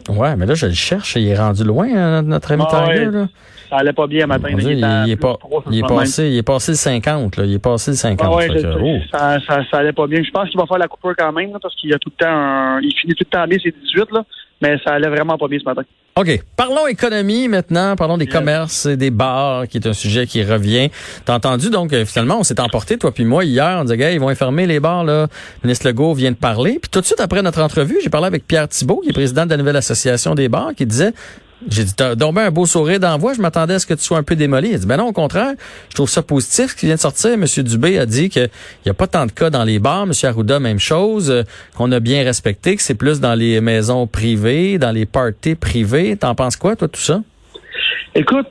Ouais, 0.09 0.35
mais 0.37 0.47
là, 0.47 0.55
je 0.55 0.67
le 0.67 0.73
cherche. 0.73 1.17
Il 1.17 1.29
est 1.29 1.37
rendu 1.39 1.63
loin, 1.65 1.87
hein, 1.95 2.23
notre 2.23 2.53
ami 2.53 2.63
Ah 2.71 2.85
Tiger. 2.87 3.07
ouais. 3.07 3.13
Là. 3.13 3.27
Ça 3.69 3.77
allait 3.77 3.93
pas 3.93 4.07
bien 4.07 4.27
matin. 4.27 4.49
Là, 4.51 5.05
il, 5.07 5.11
est 5.13 5.17
pas, 5.17 5.39
il, 5.71 5.79
est 5.79 5.87
passé, 5.87 6.29
il 6.31 6.39
est 6.39 6.43
passé 6.43 6.73
le 6.73 6.77
50. 6.77 7.37
Là. 7.37 7.45
Il 7.45 7.55
est 7.55 7.59
passé 7.59 7.91
le 7.91 7.97
50. 7.97 8.27
Ah 8.31 8.35
ouais, 8.37 8.49
que, 8.49 8.79
oh. 8.81 8.99
ça, 9.13 9.39
ça, 9.47 9.61
ça 9.71 9.79
allait 9.79 9.93
pas 9.93 10.07
bien. 10.07 10.23
Je 10.23 10.31
pense 10.31 10.49
qu'il 10.49 10.59
va 10.61 10.67
faire 10.67 10.79
la 10.79 10.89
coupure 10.89 11.15
quand 11.19 11.33
même, 11.33 11.53
là, 11.53 11.59
parce 11.61 11.75
qu'il 11.75 11.93
a 11.93 11.99
tout 11.99 12.11
le 12.19 12.25
temps 12.25 12.31
un- 12.31 12.81
il 12.81 12.95
finit 12.95 13.15
tout 13.15 13.25
le 13.31 13.37
temps 13.39 13.47
bien 13.47 13.59
ses 13.59 13.73
18, 13.73 14.11
là, 14.13 14.25
mais 14.63 14.79
ça 14.85 14.95
allait 14.95 15.09
vraiment 15.09 15.37
pas 15.37 15.49
bien 15.49 15.59
ce 15.59 15.65
matin. 15.65 15.83
OK. 16.17 16.41
Parlons 16.57 16.87
économie 16.87 17.49
maintenant. 17.49 17.97
Parlons 17.97 18.17
des 18.17 18.27
Yes. 18.27 18.33
commerces 18.35 18.87
et 18.87 18.97
des 18.97 19.11
bars, 19.11 19.67
qui 19.67 19.79
est 19.79 19.87
un 19.89 19.93
sujet 19.93 20.29
qui 20.29 20.45
revient. 20.45 20.89
T'as 21.25 21.35
entendu, 21.35 21.71
donc, 21.71 21.93
euh, 21.93 22.07
finalement, 22.07 22.39
on 22.39 22.45
s'est 22.45 22.61
emporté, 22.61 22.97
toi 22.99 23.11
puis 23.13 23.25
moi, 23.25 23.45
hier. 23.45 23.79
On 23.81 23.83
disait, 23.83 23.97
gars, 23.97 24.13
ils 24.13 24.21
vont 24.21 24.33
fermer 24.37 24.69
les 24.69 24.79
bars, 24.79 25.03
là. 25.03 25.23
Le 25.63 25.67
ministre 25.67 25.89
Legault 25.89 26.15
vient 26.15 26.31
de 26.31 26.37
parler. 26.37 26.79
Puis 26.81 26.89
tout 26.89 27.01
de 27.01 27.05
suite 27.07 27.19
après 27.19 27.43
notre 27.43 27.61
entrevue, 27.61 27.99
j'ai 28.01 28.11
parlé 28.11 28.29
avec 28.29 28.47
Pierre 28.47 28.69
Thibault, 28.69 29.01
qui 29.03 29.11
est 29.11 29.13
président 29.13 29.45
de 29.45 29.51
la 29.51 29.57
nouvelle 29.57 29.75
association 29.75 30.37
des 30.37 30.49
bars, 30.49 30.71
qui 30.77 30.87
disait, 30.87 31.13
j'ai 31.69 31.85
dit, 31.85 31.95
t'as 31.95 32.15
bien 32.15 32.37
un 32.37 32.51
beau 32.51 32.67
sourire 32.67 33.01
d'envoi. 33.01 33.35
Je 33.35 33.41
m'attendais 33.41 33.75
à 33.75 33.79
ce 33.79 33.87
que 33.87 33.95
tu 33.95 34.03
sois 34.03 34.19
un 34.19 34.23
peu 34.23 34.37
démoli. 34.37 34.71
Il 34.71 34.75
a 34.75 34.79
dit, 34.79 34.87
ben 34.87 34.97
non, 34.97 35.09
au 35.09 35.13
contraire, 35.13 35.53
je 35.89 35.95
trouve 35.95 36.09
ça 36.09 36.23
positif. 36.23 36.71
Ce 36.71 36.77
qui 36.77 36.87
vient 36.87 36.97
de 36.97 37.01
sortir, 37.01 37.33
M. 37.33 37.45
Dubé 37.45 37.99
a 37.99 38.07
dit 38.07 38.29
qu'il 38.29 38.49
n'y 38.85 38.91
a 38.91 38.95
pas 38.95 39.07
tant 39.07 39.27
de 39.27 39.33
cas 39.33 39.51
dans 39.51 39.65
les 39.65 39.79
bars. 39.79 40.05
M. 40.05 40.13
Arruda, 40.23 40.61
même 40.61 40.79
chose, 40.79 41.31
euh, 41.31 41.43
qu'on 41.77 41.93
a 41.93 42.01
bien 42.01 42.23
respecté, 42.25 42.77
que 42.77 42.83
c'est 42.83 42.95
plus 42.95 43.21
dans 43.21 43.35
les 43.35 43.61
maisons 43.61 44.07
privées, 44.07 44.79
dans 44.79 44.93
les 44.93 45.07
parties 45.07 45.55
privées. 45.55 46.17
T'en 46.17 46.35
penses 46.35 46.57
quoi, 46.57 46.77
toi, 46.77 46.89
tout 46.89 47.01
ça? 47.01 47.21
Écoute, 48.15 48.47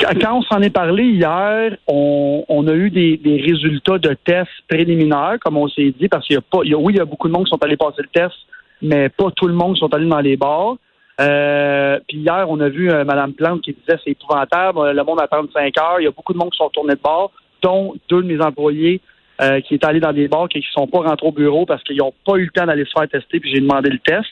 quand 0.00 0.36
on 0.36 0.42
s'en 0.42 0.60
est 0.60 0.70
parlé 0.70 1.04
hier, 1.04 1.76
on, 1.86 2.66
a 2.66 2.72
eu 2.72 2.90
des, 2.90 3.20
résultats 3.44 3.98
de 3.98 4.16
tests 4.24 4.50
préliminaires, 4.68 5.36
comme 5.40 5.56
on 5.56 5.68
s'est 5.68 5.94
dit, 5.98 6.08
parce 6.08 6.26
qu'il 6.26 6.34
y 6.34 6.38
a 6.38 6.42
pas, 6.42 6.58
oui, 6.58 6.94
il 6.94 6.96
y 6.96 7.00
a 7.00 7.04
beaucoup 7.04 7.28
de 7.28 7.32
monde 7.32 7.44
qui 7.44 7.50
sont 7.50 7.62
allés 7.62 7.76
passer 7.76 8.02
le 8.02 8.08
test, 8.08 8.34
mais 8.82 9.08
pas 9.08 9.30
tout 9.36 9.46
le 9.46 9.54
monde 9.54 9.74
qui 9.74 9.80
sont 9.80 9.92
allés 9.94 10.08
dans 10.08 10.20
les 10.20 10.36
bars. 10.36 10.76
Euh, 11.20 11.98
puis 12.08 12.18
hier, 12.18 12.46
on 12.48 12.58
a 12.60 12.68
vu 12.68 12.90
euh, 12.90 13.04
Mme 13.04 13.34
Plante 13.34 13.62
qui 13.62 13.72
disait 13.72 13.98
c'est 14.02 14.10
épouvantable, 14.10 14.78
euh, 14.80 14.92
le 14.92 15.04
monde 15.04 15.20
attend 15.20 15.44
5 15.52 15.78
heures, 15.78 16.00
il 16.00 16.04
y 16.04 16.08
a 16.08 16.10
beaucoup 16.10 16.32
de 16.32 16.38
monde 16.38 16.50
qui 16.50 16.58
sont 16.58 16.70
tournés 16.70 16.94
de 16.94 17.00
bar, 17.00 17.30
dont 17.62 17.94
deux 18.08 18.22
de 18.22 18.26
mes 18.26 18.40
employés 18.42 19.00
euh, 19.40 19.60
qui 19.60 19.76
étaient 19.76 19.86
allés 19.86 20.00
dans 20.00 20.12
des 20.12 20.26
bars 20.26 20.48
et 20.54 20.60
qui 20.60 20.66
sont 20.72 20.88
pas 20.88 20.98
rentrés 20.98 21.26
au 21.26 21.32
bureau 21.32 21.66
parce 21.66 21.82
qu'ils 21.84 21.98
n'ont 21.98 22.14
pas 22.26 22.36
eu 22.36 22.44
le 22.44 22.50
temps 22.50 22.66
d'aller 22.66 22.84
se 22.84 22.92
faire 22.98 23.08
tester, 23.08 23.38
puis 23.38 23.52
j'ai 23.52 23.60
demandé 23.60 23.90
le 23.90 23.98
test. 23.98 24.30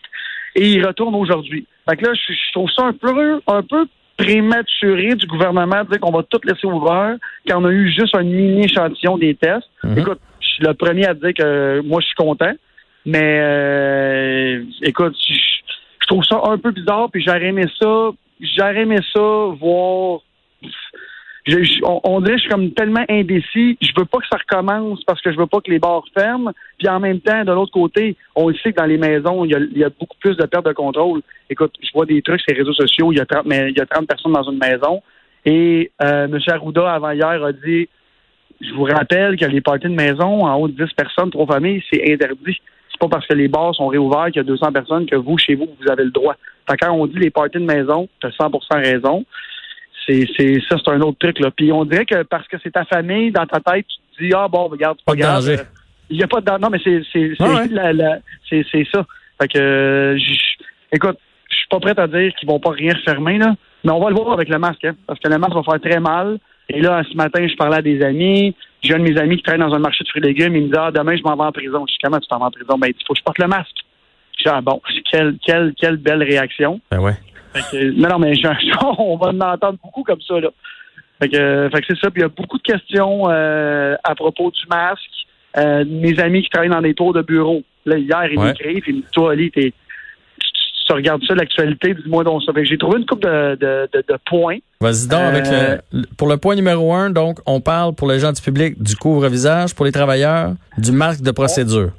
Et 0.54 0.72
ils 0.72 0.84
retournent 0.84 1.14
aujourd'hui. 1.14 1.66
Fait 1.88 1.96
que 1.96 2.04
là, 2.04 2.12
je, 2.14 2.32
je 2.32 2.52
trouve 2.52 2.70
ça 2.70 2.84
un 2.84 2.92
peu, 2.92 3.40
un 3.46 3.62
peu 3.62 3.86
prématuré 4.16 5.14
du 5.14 5.26
gouvernement 5.26 5.84
de 5.84 5.90
dire 5.90 6.00
qu'on 6.00 6.12
va 6.12 6.22
tout 6.24 6.40
laisser 6.44 6.66
ouvert 6.66 7.16
quand 7.48 7.62
on 7.62 7.64
a 7.64 7.70
eu 7.70 7.90
juste 7.90 8.14
un 8.14 8.22
mini 8.22 8.64
échantillon 8.64 9.18
des 9.18 9.34
tests. 9.34 9.68
Mhm. 9.84 9.98
Écoute, 9.98 10.20
je 10.40 10.46
suis 10.46 10.64
le 10.64 10.74
premier 10.74 11.06
à 11.06 11.14
dire 11.14 11.32
que 11.34 11.80
moi, 11.80 12.00
je 12.00 12.06
suis 12.06 12.16
content. 12.16 12.52
Mais 13.04 13.40
euh, 13.40 14.62
écoute, 14.82 15.16
je, 16.02 16.06
trouve 16.06 16.24
ça 16.24 16.40
un 16.44 16.58
peu 16.58 16.70
bizarre, 16.70 17.10
puis 17.10 17.22
j'aurais 17.22 17.46
aimé 17.46 17.64
ça. 17.80 18.10
J'aurais 18.40 18.82
aimé 18.82 18.98
ça 19.14 19.20
voir. 19.60 20.20
On, 21.82 22.00
on 22.04 22.20
dirait 22.20 22.34
que 22.34 22.38
je 22.38 22.42
suis 22.42 22.50
comme 22.50 22.70
tellement 22.72 23.04
indécis. 23.08 23.76
Je 23.80 23.90
veux 23.96 24.04
pas 24.04 24.18
que 24.18 24.26
ça 24.30 24.38
recommence 24.38 25.02
parce 25.04 25.20
que 25.20 25.32
je 25.32 25.36
veux 25.36 25.46
pas 25.46 25.60
que 25.60 25.70
les 25.70 25.80
bars 25.80 26.04
ferment. 26.16 26.52
Puis 26.78 26.88
en 26.88 27.00
même 27.00 27.20
temps, 27.20 27.44
de 27.44 27.52
l'autre 27.52 27.72
côté, 27.72 28.16
on 28.36 28.48
le 28.48 28.54
sait 28.56 28.72
que 28.72 28.76
dans 28.76 28.86
les 28.86 28.98
maisons, 28.98 29.44
il 29.44 29.50
y 29.76 29.84
a, 29.84 29.88
beaucoup 29.88 30.16
plus 30.20 30.36
de 30.36 30.46
perte 30.46 30.66
de 30.66 30.72
contrôle. 30.72 31.22
Écoute, 31.50 31.74
je 31.82 31.88
vois 31.92 32.06
des 32.06 32.22
trucs 32.22 32.40
sur 32.40 32.52
les 32.52 32.58
réseaux 32.58 32.74
sociaux. 32.74 33.12
Il 33.12 33.18
y 33.18 33.20
a 33.20 33.26
30, 33.26 33.46
mais 33.46 33.70
il 33.70 33.76
y 33.76 33.80
a 33.80 33.86
30 33.86 34.06
personnes 34.06 34.32
dans 34.32 34.48
une 34.50 34.58
maison. 34.58 35.02
Et 35.44 35.90
euh, 36.02 36.26
M. 36.26 36.38
Arruda, 36.46 36.92
avant 36.92 37.10
hier, 37.10 37.44
a 37.44 37.52
dit 37.52 37.88
Je 38.60 38.72
vous 38.74 38.84
rappelle 38.84 39.36
que 39.36 39.44
les 39.46 39.60
parties 39.60 39.88
de 39.88 39.94
maison, 39.94 40.44
en 40.44 40.54
haut 40.56 40.68
de 40.68 40.84
10 40.84 40.92
personnes, 40.94 41.30
trois 41.30 41.46
familles, 41.46 41.82
c'est 41.92 42.12
interdit. 42.12 42.60
Pas 43.02 43.08
parce 43.08 43.26
que 43.26 43.34
les 43.34 43.48
bars 43.48 43.74
sont 43.74 43.88
réouverts 43.88 44.26
qu'il 44.26 44.36
y 44.36 44.40
a 44.40 44.44
200 44.44 44.70
personnes 44.70 45.06
que 45.06 45.16
vous, 45.16 45.36
chez 45.36 45.56
vous, 45.56 45.66
vous 45.80 45.90
avez 45.90 46.04
le 46.04 46.10
droit. 46.12 46.36
Fait 46.70 46.76
quand 46.76 46.92
on 46.92 47.08
dit 47.08 47.18
les 47.18 47.30
parties 47.30 47.58
de 47.58 47.64
maison, 47.64 48.08
tu 48.20 48.28
as 48.28 48.30
100 48.30 48.48
raison. 48.76 49.24
C'est, 50.06 50.24
c'est, 50.36 50.60
ça, 50.68 50.76
c'est 50.78 50.90
un 50.92 51.00
autre 51.00 51.18
truc, 51.18 51.40
là. 51.40 51.50
Puis 51.50 51.72
on 51.72 51.84
dirait 51.84 52.04
que 52.06 52.22
parce 52.22 52.46
que 52.46 52.56
c'est 52.62 52.70
ta 52.70 52.84
famille, 52.84 53.32
dans 53.32 53.44
ta 53.46 53.58
tête, 53.58 53.86
tu 53.88 54.18
te 54.18 54.24
dis, 54.24 54.32
ah 54.36 54.46
bon, 54.46 54.68
regarde, 54.68 54.98
c'est 55.00 55.04
Pas 55.04 55.12
pas, 55.14 55.18
grave. 55.18 55.48
Euh, 55.48 55.56
Il 56.10 56.16
n'y 56.16 56.22
a 56.22 56.28
pas 56.28 56.40
de 56.40 56.44
danger. 56.46 56.60
Non, 56.62 56.68
mais 56.70 56.78
c'est, 56.84 57.02
c'est, 57.12 57.32
c'est, 57.36 57.44
Ah 57.44 57.54
ouais. 57.62 57.68
la- 57.72 57.92
la- 57.92 58.18
c'est, 58.48 58.64
c'est 58.70 58.86
ça. 58.92 59.04
Fait 59.40 59.48
que, 59.48 59.58
euh, 59.58 60.18
écoute, 60.92 61.18
je 61.50 61.56
suis 61.56 61.68
pas 61.68 61.80
prêt 61.80 61.98
à 61.98 62.06
dire 62.06 62.32
qu'ils 62.36 62.48
vont 62.48 62.60
pas 62.60 62.70
rien 62.70 62.94
fermer, 63.04 63.38
là. 63.38 63.56
Mais 63.84 63.90
on 63.90 63.98
va 64.00 64.10
le 64.10 64.14
voir 64.14 64.32
avec 64.32 64.48
le 64.48 64.58
masque, 64.60 64.84
hein, 64.84 64.94
parce 65.08 65.18
que 65.18 65.28
le 65.28 65.38
masque 65.38 65.54
va 65.54 65.62
faire 65.64 65.80
très 65.80 65.98
mal. 65.98 66.38
Et 66.68 66.80
là, 66.80 67.02
ce 67.10 67.16
matin, 67.16 67.44
je 67.48 67.56
parlais 67.56 67.78
à 67.78 67.82
des 67.82 68.00
amis. 68.04 68.54
J'ai 68.82 68.94
un 68.94 68.98
de 68.98 69.04
mes 69.04 69.18
amis 69.18 69.36
qui 69.36 69.42
travaille 69.44 69.60
dans 69.68 69.74
un 69.74 69.78
marché 69.78 70.02
de 70.04 70.08
fruits 70.08 70.22
et 70.22 70.26
légumes. 70.26 70.56
Il 70.56 70.62
me 70.64 70.68
dit, 70.68 70.78
ah, 70.78 70.90
demain, 70.90 71.16
je 71.16 71.22
m'en 71.22 71.36
vais 71.36 71.44
en 71.44 71.52
prison. 71.52 71.84
Je 71.86 71.92
dis, 71.92 71.98
comment 72.02 72.18
tu 72.18 72.26
t'en 72.28 72.38
vas 72.38 72.46
en 72.46 72.50
prison? 72.50 72.78
Ben, 72.78 72.88
il 72.88 72.94
dit, 72.94 73.00
faut 73.06 73.12
que 73.14 73.18
je 73.20 73.24
porte 73.24 73.38
le 73.38 73.46
masque. 73.48 73.76
Je 74.38 74.42
dis, 74.44 74.48
ah 74.48 74.60
bon, 74.60 74.80
quelle, 75.10 75.36
quelle, 75.44 75.72
quelle 75.78 75.96
belle 75.96 76.22
réaction. 76.22 76.80
Ben 76.90 77.00
ouais. 77.00 77.14
Fait 77.54 77.62
que, 77.70 77.90
non, 77.92 78.08
non, 78.08 78.18
mais 78.18 78.34
je- 78.34 78.46
on 78.98 79.16
va 79.16 79.28
en 79.28 79.40
entendre 79.40 79.78
beaucoup 79.82 80.02
comme 80.02 80.20
ça, 80.22 80.40
là. 80.40 80.48
Fait 81.20 81.28
que, 81.28 81.68
fait 81.72 81.80
que 81.80 81.86
c'est 81.88 81.98
ça. 82.00 82.10
Puis 82.10 82.20
il 82.20 82.22
y 82.22 82.24
a 82.24 82.28
beaucoup 82.28 82.58
de 82.58 82.62
questions 82.62 83.28
euh, 83.30 83.94
à 84.02 84.14
propos 84.14 84.50
du 84.50 84.62
masque. 84.68 85.00
Euh, 85.58 85.84
mes 85.86 86.18
amis 86.18 86.42
qui 86.42 86.48
travaillent 86.48 86.70
dans 86.70 86.80
des 86.80 86.94
tours 86.94 87.12
de 87.12 87.20
bureau. 87.22 87.62
Là, 87.84 87.98
hier, 87.98 88.24
ils 88.32 88.38
Ouais. 88.38 88.46
m'écrivent, 88.46 88.80
puis 88.80 88.92
ils 88.92 88.96
me 88.96 89.00
disent, 89.02 89.10
toi, 89.12 89.32
Ali, 89.32 89.50
t'es, 89.50 89.72
tu, 90.92 90.96
regardes 90.96 91.22
ça, 91.24 91.34
l'actualité, 91.34 91.94
dis-moi 91.94 92.24
donc 92.24 92.42
ça. 92.42 92.52
J'ai 92.62 92.78
trouvé 92.78 92.98
une 92.98 93.06
coupe 93.06 93.22
de, 93.22 93.56
de, 93.56 93.88
de, 93.92 94.04
de 94.08 94.18
points. 94.26 94.58
Vas-y 94.80 95.08
donc 95.08 95.20
avec 95.20 95.46
Euh, 95.46 95.78
le, 95.92 96.04
pour 96.16 96.28
le 96.28 96.36
point 96.36 96.54
numéro 96.54 96.92
un, 96.92 97.10
donc, 97.10 97.38
on 97.46 97.60
parle 97.60 97.94
pour 97.94 98.08
les 98.08 98.18
gens 98.18 98.32
du 98.32 98.40
public 98.40 98.82
du 98.82 98.96
couvre-visage, 98.96 99.74
pour 99.74 99.84
les 99.84 99.92
travailleurs, 99.92 100.52
du 100.78 100.92
masque 100.92 101.22
de 101.22 101.30
procédure. 101.30 101.90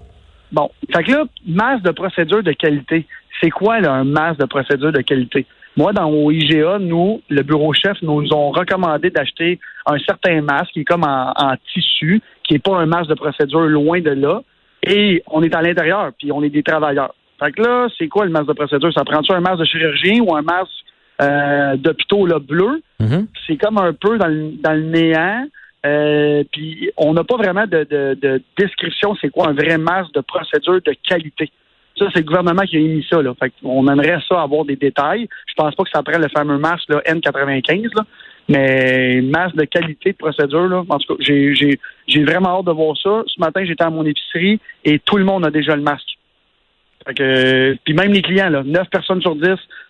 Bon. 0.51 0.69
Fait 0.93 1.03
que 1.03 1.11
là, 1.11 1.23
masse 1.47 1.81
de 1.81 1.91
procédure 1.91 2.43
de 2.43 2.51
qualité. 2.53 3.05
C'est 3.41 3.49
quoi, 3.49 3.79
là, 3.79 3.91
un 3.91 4.03
masse 4.03 4.37
de 4.37 4.45
procédure 4.45 4.91
de 4.91 5.01
qualité? 5.01 5.45
Moi, 5.75 5.91
dans 5.91 6.07
au 6.09 6.29
IGA, 6.29 6.77
nous, 6.79 7.21
le 7.29 7.41
bureau 7.41 7.73
chef 7.73 7.97
nous 8.03 8.31
ont 8.31 8.51
recommandé 8.51 9.09
d'acheter 9.09 9.59
un 9.87 9.97
certain 9.99 10.41
masque 10.41 10.71
qui 10.73 10.81
est 10.81 10.85
comme 10.85 11.03
en, 11.03 11.33
en 11.35 11.55
tissu, 11.73 12.21
qui 12.43 12.53
n'est 12.53 12.59
pas 12.59 12.77
un 12.77 12.85
masque 12.85 13.09
de 13.09 13.15
procédure 13.15 13.61
loin 13.61 13.99
de 13.99 14.11
là. 14.11 14.41
Et 14.85 15.23
on 15.31 15.41
est 15.41 15.55
à 15.55 15.61
l'intérieur, 15.61 16.11
puis 16.17 16.31
on 16.31 16.43
est 16.43 16.49
des 16.49 16.61
travailleurs. 16.61 17.15
Fait 17.39 17.51
que 17.51 17.61
là, 17.61 17.87
c'est 17.97 18.07
quoi 18.07 18.25
le 18.25 18.31
masque 18.31 18.47
de 18.47 18.53
procédure? 18.53 18.93
Ça 18.93 19.03
prend-tu 19.03 19.31
un 19.33 19.41
masque 19.41 19.59
de 19.59 19.65
chirurgien 19.65 20.21
ou 20.21 20.35
un 20.35 20.41
masque 20.41 20.69
euh, 21.21 21.75
d'hôpitaux 21.77 22.25
là, 22.25 22.39
bleu? 22.39 22.81
Mhm. 22.99 23.27
c'est 23.45 23.57
comme 23.57 23.77
un 23.77 23.93
peu 23.93 24.17
dans 24.17 24.27
le, 24.27 24.51
dans 24.61 24.73
le 24.73 24.83
néant. 24.83 25.45
Euh, 25.85 26.43
puis 26.51 26.89
on 26.95 27.13
n'a 27.13 27.25
pas 27.25 27.35
vraiment 27.35 27.67
de, 27.67 27.85
de, 27.89 28.17
de 28.21 28.41
description 28.57 29.15
c'est 29.19 29.29
quoi 29.29 29.49
un 29.49 29.53
vrai 29.53 29.77
masque 29.77 30.13
de 30.13 30.21
procédure 30.21 30.79
de 30.81 30.95
qualité. 31.07 31.51
Ça, 31.97 32.05
c'est 32.13 32.19
le 32.21 32.25
gouvernement 32.25 32.63
qui 32.63 32.77
a 32.77 32.79
émis 32.79 33.05
ça. 33.09 33.21
Là. 33.21 33.33
Fait 33.39 33.53
on 33.63 33.87
aimerait 33.87 34.19
ça 34.27 34.41
avoir 34.41 34.65
des 34.65 34.75
détails. 34.75 35.27
Je 35.47 35.53
pense 35.55 35.75
pas 35.75 35.83
que 35.83 35.89
ça 35.93 36.01
prenne 36.01 36.21
le 36.21 36.29
fameux 36.29 36.57
masque 36.57 36.89
là, 36.89 37.01
N95, 37.05 37.89
là, 37.95 38.05
mais 38.49 39.21
masque 39.21 39.55
de 39.55 39.65
qualité 39.65 40.13
de 40.13 40.17
procédure. 40.17 40.67
Là. 40.67 40.83
En 40.89 40.97
tout 40.97 41.15
cas, 41.15 41.23
j'ai 41.23 42.23
vraiment 42.23 42.59
hâte 42.59 42.65
de 42.65 42.71
voir 42.71 42.97
ça. 42.97 43.23
Ce 43.27 43.39
matin, 43.39 43.63
j'étais 43.63 43.83
à 43.83 43.89
mon 43.89 44.05
épicerie 44.05 44.59
et 44.83 44.99
tout 44.99 45.17
le 45.17 45.23
monde 45.23 45.45
a 45.45 45.51
déjà 45.51 45.75
le 45.75 45.83
masque. 45.83 46.17
Fait 47.05 47.13
que, 47.13 47.77
puis 47.83 47.93
même 47.93 48.11
les 48.11 48.21
clients, 48.21 48.49
là, 48.49 48.63
9 48.63 48.87
personnes 48.89 49.21
sur 49.21 49.35
10, 49.35 49.43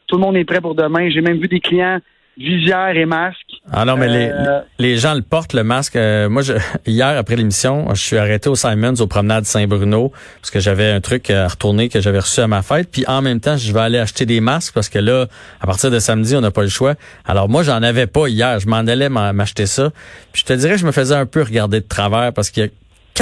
tout 0.08 0.16
le 0.18 0.22
monde 0.22 0.36
est 0.38 0.46
prêt 0.46 0.62
pour 0.62 0.76
demain. 0.76 1.10
J'ai 1.10 1.22
même 1.22 1.40
vu 1.40 1.48
des 1.48 1.60
clients 1.60 2.00
visière 2.38 2.96
et 2.96 3.06
masque. 3.06 3.38
Ah 3.72 3.86
non, 3.86 3.96
mais 3.96 4.08
Euh, 4.10 4.62
les, 4.80 4.90
les 4.90 4.98
gens 4.98 5.14
le 5.14 5.22
portent, 5.22 5.54
le 5.54 5.64
masque. 5.64 5.96
Euh, 5.96 6.30
moi, 6.30 6.42
je, 6.42 6.54
hier, 6.86 7.18
après 7.18 7.36
l'émission, 7.36 7.94
je 7.94 8.02
suis 8.02 8.18
arrêté 8.18 8.50
au 8.50 8.56
Simons, 8.56 8.96
au 9.00 9.08
promenade 9.08 9.46
Saint-Bruno, 9.46 10.12
parce 10.42 10.52
que 10.52 10.60
j'avais 10.60 10.90
un 10.92 11.02
truc 11.02 11.30
à 11.30 11.48
retourner 11.48 11.90
que 11.90 12.02
j'avais 12.02 12.20
reçu 12.20 12.40
à 12.40 12.48
ma 12.48 12.62
fête. 12.62 12.90
Puis 12.92 13.06
en 13.08 13.22
même 13.22 13.40
temps, 13.40 13.58
je 13.58 13.72
vais 13.72 13.80
aller 13.82 14.00
acheter 14.00 14.26
des 14.26 14.42
masques, 14.42 14.74
parce 14.74 14.90
que 14.90 15.00
là, 15.00 15.28
à 15.62 15.68
partir 15.68 15.92
de 15.92 16.00
samedi, 16.00 16.36
on 16.36 16.42
n'a 16.42 16.52
pas 16.52 16.64
le 16.64 16.70
choix. 16.70 16.96
Alors 17.26 17.50
moi, 17.50 17.64
j'en 17.64 17.82
avais 17.84 18.08
pas 18.08 18.28
hier. 18.28 18.60
Je 18.60 18.68
m'en 18.68 18.78
allais 18.78 19.10
m'acheter 19.10 19.66
ça. 19.66 19.92
Puis 20.32 20.42
je 20.42 20.54
te 20.54 20.58
dirais, 20.58 20.78
je 20.78 20.86
me 20.86 20.92
faisais 20.92 21.16
un 21.16 21.26
peu 21.26 21.44
regarder 21.44 21.82
de 21.82 21.88
travers, 21.88 22.34
parce 22.34 22.50
qu'il 22.50 22.64
y 22.64 22.66
a 22.66 22.70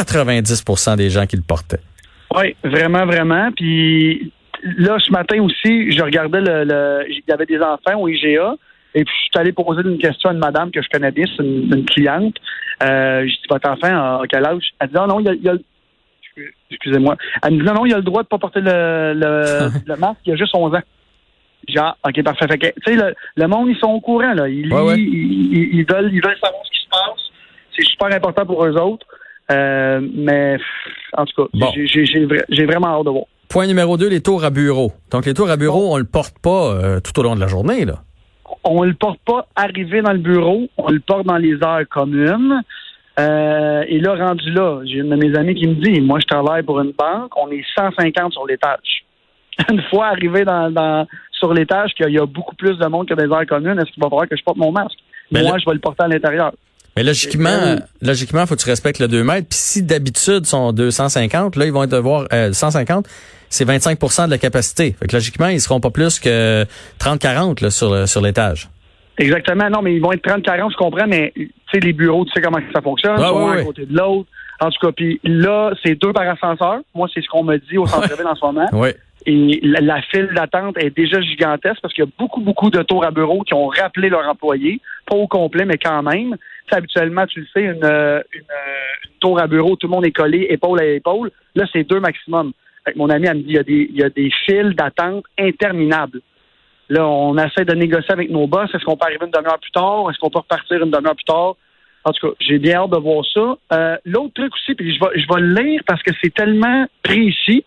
90% 0.04 0.96
des 0.96 1.10
gens 1.10 1.26
qui 1.26 1.36
le 1.36 1.44
portaient. 1.44 1.82
Oui, 2.36 2.56
vraiment, 2.64 3.06
vraiment. 3.06 3.52
Puis 3.52 4.32
là, 4.78 4.98
ce 5.00 5.12
matin 5.12 5.42
aussi, 5.42 5.92
je 5.92 6.02
regardais 6.04 6.42
le, 6.42 6.64
le- 6.64 7.06
il 7.10 7.22
y 7.28 7.32
avait 7.32 7.46
des 7.46 7.60
enfants 7.60 8.00
au 8.00 8.08
IGA. 8.08 8.56
Et 8.94 9.06
puis, 9.06 9.14
je 9.16 9.22
suis 9.32 9.40
allé 9.40 9.52
poser 9.54 9.82
une 9.88 9.98
question 9.98 10.30
à 10.30 10.34
une 10.34 10.40
madame 10.40 10.70
que 10.72 10.82
je 10.82 10.88
connais 10.90 11.12
bien, 11.12 11.26
c'est 11.26 11.44
une, 11.44 11.74
une 11.74 11.86
cliente. 11.86 12.36
Euh, 12.84 13.22
je 13.22 13.28
dis, 13.32 13.42
votre 13.50 13.70
enfant 13.70 13.88
a 13.88 14.22
quel 14.30 14.46
âge? 14.46 14.72
Elle 14.80 14.88
dit, 14.90 14.96
ah 14.98 15.08
non, 15.08 15.20
il 15.22 15.26
y 15.26 15.30
a, 15.30 15.34
il 15.34 15.42
y 15.44 15.50
a 15.50 15.54
le- 15.54 15.62
Excusez-moi. 16.70 17.16
Elle 17.44 17.54
me 17.56 17.60
dit, 17.60 17.66
non, 17.66 17.74
non, 17.74 17.86
il 17.86 17.94
a 17.94 17.98
le 17.98 18.04
droit 18.04 18.24
de 18.24 18.28
pas 18.28 18.38
porter 18.38 18.62
le, 18.62 19.14
le, 19.16 19.70
le 19.86 19.96
masque, 19.98 20.20
il 20.26 20.34
a 20.34 20.36
juste 20.36 20.56
11 20.56 20.76
ans. 20.76 20.82
Genre, 21.70 21.98
OK, 22.06 22.24
parfait. 22.24 22.48
Fait 22.48 22.58
tu 22.58 22.72
sais, 22.86 22.96
le, 22.96 23.14
le 23.36 23.48
monde, 23.48 23.70
ils 23.70 23.78
sont 23.78 23.88
au 23.92 24.00
courant, 24.02 24.34
là. 24.34 24.48
Ils, 24.50 24.74
Ouais, 24.74 24.82
ouais. 24.82 24.98
Ils, 25.00 25.54
ils- 25.54 25.70
ils 25.80 25.86
veulent, 25.86 26.10
ils 26.14 26.22
veulent 26.24 26.38
savoir 26.42 26.62
ce 26.66 26.72
qui 26.72 26.84
se 26.84 26.90
passe. 26.90 27.22
C'est 27.78 27.86
super 27.86 28.14
important 28.14 28.46
pour 28.46 28.66
eux 28.66 28.76
autres. 28.78 29.06
Euh, 29.52 30.00
mais, 30.16 30.58
en 31.18 31.26
tout 31.26 31.44
cas, 31.44 31.50
Bon. 31.54 31.68
j'ai- 31.76 31.88
j'ai 31.88 32.06
j'ai 32.06 32.26
vra- 32.26 32.46
j'ai 32.50 32.66
vraiment 32.66 32.88
hâte 33.00 33.06
de 33.06 33.10
voir. 33.12 33.26
Point 33.50 33.68
numéro 33.68 33.98
2, 33.98 34.08
les 34.10 34.22
tours 34.22 34.44
à 34.46 34.50
bureau. 34.50 34.92
Donc 35.12 35.26
les 35.26 35.34
tours 35.34 35.50
à 35.50 35.58
bureau, 35.58 35.94
on 35.94 35.98
le 35.98 36.06
porte 36.06 36.36
pas 36.42 36.74
euh, 36.74 37.00
tout 37.02 37.20
au 37.20 37.24
long 37.24 37.36
de 37.36 37.42
la 37.42 37.48
journée, 37.48 37.84
là. 37.86 37.96
On 38.64 38.84
le 38.84 38.94
porte 38.94 39.20
pas 39.26 39.48
arrivé 39.56 40.02
dans 40.02 40.14
le 40.14 40.20
bureau, 40.20 40.68
on 40.78 40.90
le 40.90 41.00
porte 41.00 41.26
dans 41.26 41.38
les 41.38 41.56
heures 41.64 41.88
communes. 41.90 42.62
Euh, 43.20 43.84
et 43.88 44.00
là, 44.00 44.16
rendu 44.16 44.50
là, 44.52 44.82
j'ai 44.86 45.00
une 45.00 45.10
de 45.10 45.16
mes 45.16 45.36
amies 45.38 45.54
qui 45.56 45.68
me 45.68 45.76
dit, 45.76 46.00
moi, 46.00 46.20
je 46.22 46.26
travaille 46.28 46.64
pour 46.64 46.80
une 46.80 46.94
banque, 46.98 47.32
on 47.38 47.50
est 47.52 47.64
150 47.78 48.32
sur 48.32 48.46
l'étage. 48.48 49.04
Une 49.72 49.82
fois 49.90 50.08
arrivé 50.08 50.46
dans, 50.46 50.72
dans- 50.72 51.06
sur 51.34 51.54
l'étage, 51.54 51.92
qu'il 51.94 52.10
y 52.10 52.18
a 52.20 52.26
beaucoup 52.26 52.56
plus 52.56 52.78
de 52.78 52.88
monde 52.88 53.08
que 53.10 53.14
des 53.16 53.26
heures 53.32 53.46
communes, 53.46 53.78
est-ce 53.80 53.92
qu'il 53.92 54.02
va 54.02 54.10
falloir 54.10 54.28
que 54.30 54.38
je 54.38 54.44
porte 54.44 54.58
mon 54.58 54.72
masque? 54.72 54.98
Mais 55.32 55.42
moi, 55.42 55.52
là- 55.52 55.58
je 55.60 55.66
vais 55.70 55.74
le 55.74 55.80
porter 55.82 56.04
à 56.04 56.08
l'intérieur. 56.08 56.52
Mais 56.98 57.04
logiquement, 57.04 57.50
Ben 57.50 57.76
oui. 58.02 58.08
logiquement, 58.08 58.46
faut 58.46 58.56
que 58.56 58.62
tu 58.62 58.70
respectes 58.70 59.00
le 59.00 59.08
2 59.08 59.24
mètres. 59.24 59.48
Puis 59.50 59.60
si 59.60 59.84
d'habitude 59.84 60.46
sont 60.46 60.74
250, 60.74 61.56
là, 61.56 61.66
ils 61.66 61.72
vont 61.72 61.86
devoir 61.86 62.26
euh, 62.34 62.52
150, 62.52 63.08
c'est 63.50 63.66
25% 63.66 64.26
de 64.26 64.32
la 64.32 64.38
capacité. 64.38 64.96
Fait 65.00 65.08
que 65.08 65.16
logiquement, 65.16 65.48
ils 65.48 65.62
seront 65.62 65.80
pas 65.80 65.90
plus 65.90 66.20
que 66.20 66.66
30-40 67.00 67.64
là, 67.64 67.70
sur, 67.70 68.08
sur 68.08 68.22
l'étage. 68.22 68.70
Exactement. 69.18 69.70
Non, 69.70 69.82
mais 69.82 69.96
ils 69.96 70.02
vont 70.02 70.12
être 70.14 70.24
30-40, 70.26 70.72
je 70.72 70.78
comprends, 70.78 71.08
mais 71.08 71.32
tu 71.36 71.52
sais, 71.72 71.80
les 71.80 71.94
bureaux, 71.94 72.26
tu 72.26 72.32
sais 72.34 72.42
comment 72.42 72.60
ça 72.74 72.82
fonctionne. 72.82 73.18
Sont 73.18 73.50
ouais, 73.50 73.62
un 73.62 73.64
côté 73.66 73.86
de 73.86 73.96
l'autre. 73.96 74.28
En 74.60 74.70
tout 74.70 74.86
cas, 74.86 74.92
puis 74.92 75.20
là, 75.24 75.72
c'est 75.84 75.96
deux 75.96 76.14
par 76.14 76.28
ascenseur. 76.30 76.80
Moi, 76.94 77.08
c'est 77.14 77.22
ce 77.22 77.28
qu'on 77.28 77.44
me 77.44 77.58
dit 77.58 77.78
au 77.78 77.86
centre-ville 77.88 78.28
en 78.28 78.36
ce 78.36 78.46
moment. 78.46 78.68
Oui. 78.74 78.90
Et 79.26 79.60
la, 79.64 79.82
la 79.82 80.02
file 80.04 80.30
d'attente 80.36 80.78
est 80.78 80.96
déjà 80.96 81.22
gigantesque 81.22 81.80
parce 81.82 81.94
qu'il 81.94 82.04
y 82.04 82.08
a 82.08 82.12
beaucoup, 82.18 82.42
beaucoup 82.42 82.70
de 82.70 82.82
tours 82.84 83.06
à 83.06 83.12
bureau 83.12 83.44
qui 83.44 83.54
ont 83.54 83.68
rappelé 83.68 84.10
leurs 84.10 84.28
employés. 84.28 84.80
Pas 85.08 85.16
au 85.16 85.28
complet, 85.28 85.66
mais 85.66 85.78
quand 85.78 86.02
même. 86.04 86.36
Habituellement, 86.70 87.26
tu 87.26 87.42
le 87.42 87.48
sais, 87.54 87.64
une, 87.64 87.84
euh, 87.84 88.22
une, 88.32 88.42
euh, 88.42 89.06
une 89.06 89.20
tour 89.20 89.40
à 89.40 89.48
bureau, 89.48 89.76
tout 89.76 89.88
le 89.88 89.92
monde 89.92 90.06
est 90.06 90.12
collé 90.12 90.48
épaule 90.50 90.80
à 90.80 90.86
épaule. 90.86 91.32
Là, 91.56 91.66
c'est 91.74 91.84
deux 91.84 92.00
maximum. 92.00 92.54
Fait 92.86 92.94
que 92.94 92.98
mon 92.98 93.10
ami, 93.10 93.28
elle 93.28 93.38
me 93.38 93.42
dit, 93.42 93.50
il 93.50 93.56
y 93.56 93.60
a 93.60 93.64
des, 93.64 93.90
il 93.92 94.00
y 94.00 94.04
a 94.04 94.10
des 94.10 94.32
files 94.46 94.74
d'attente 94.74 95.26
interminables. 95.38 96.22
Là, 96.90 97.08
on 97.08 97.38
essaie 97.38 97.66
de 97.66 97.74
négocier 97.74 98.12
avec 98.12 98.30
nos 98.30 98.48
boss. 98.48 98.70
Est-ce 98.74 98.84
qu'on 98.84 98.98
peut 98.98 99.06
arriver 99.06 99.26
une 99.26 99.32
demi-heure 99.32 99.60
plus 99.60 99.72
tard? 99.72 100.10
Est-ce 100.10 100.20
qu'on 100.20 100.30
peut 100.30 100.40
repartir 100.40 100.82
une 100.84 100.92
demi-heure 100.92 101.16
plus 101.16 101.26
tard? 101.26 101.56
En 102.04 102.12
tout 102.12 102.28
cas, 102.28 102.34
j'ai 102.40 102.58
bien 102.58 102.80
hâte 102.80 102.90
de 102.90 102.98
voir 102.98 103.24
ça. 103.34 103.58
Euh, 103.74 103.98
L'autre 104.06 104.34
truc 104.34 104.54
aussi, 104.56 104.74
puis 104.74 104.94
je 104.94 105.00
vais, 105.00 105.20
je 105.20 105.28
vais 105.34 105.42
le 105.42 105.54
lire 105.62 105.82
parce 105.86 106.02
que 106.02 106.12
c'est 106.22 106.34
tellement 106.34 106.86
précis. 107.04 107.64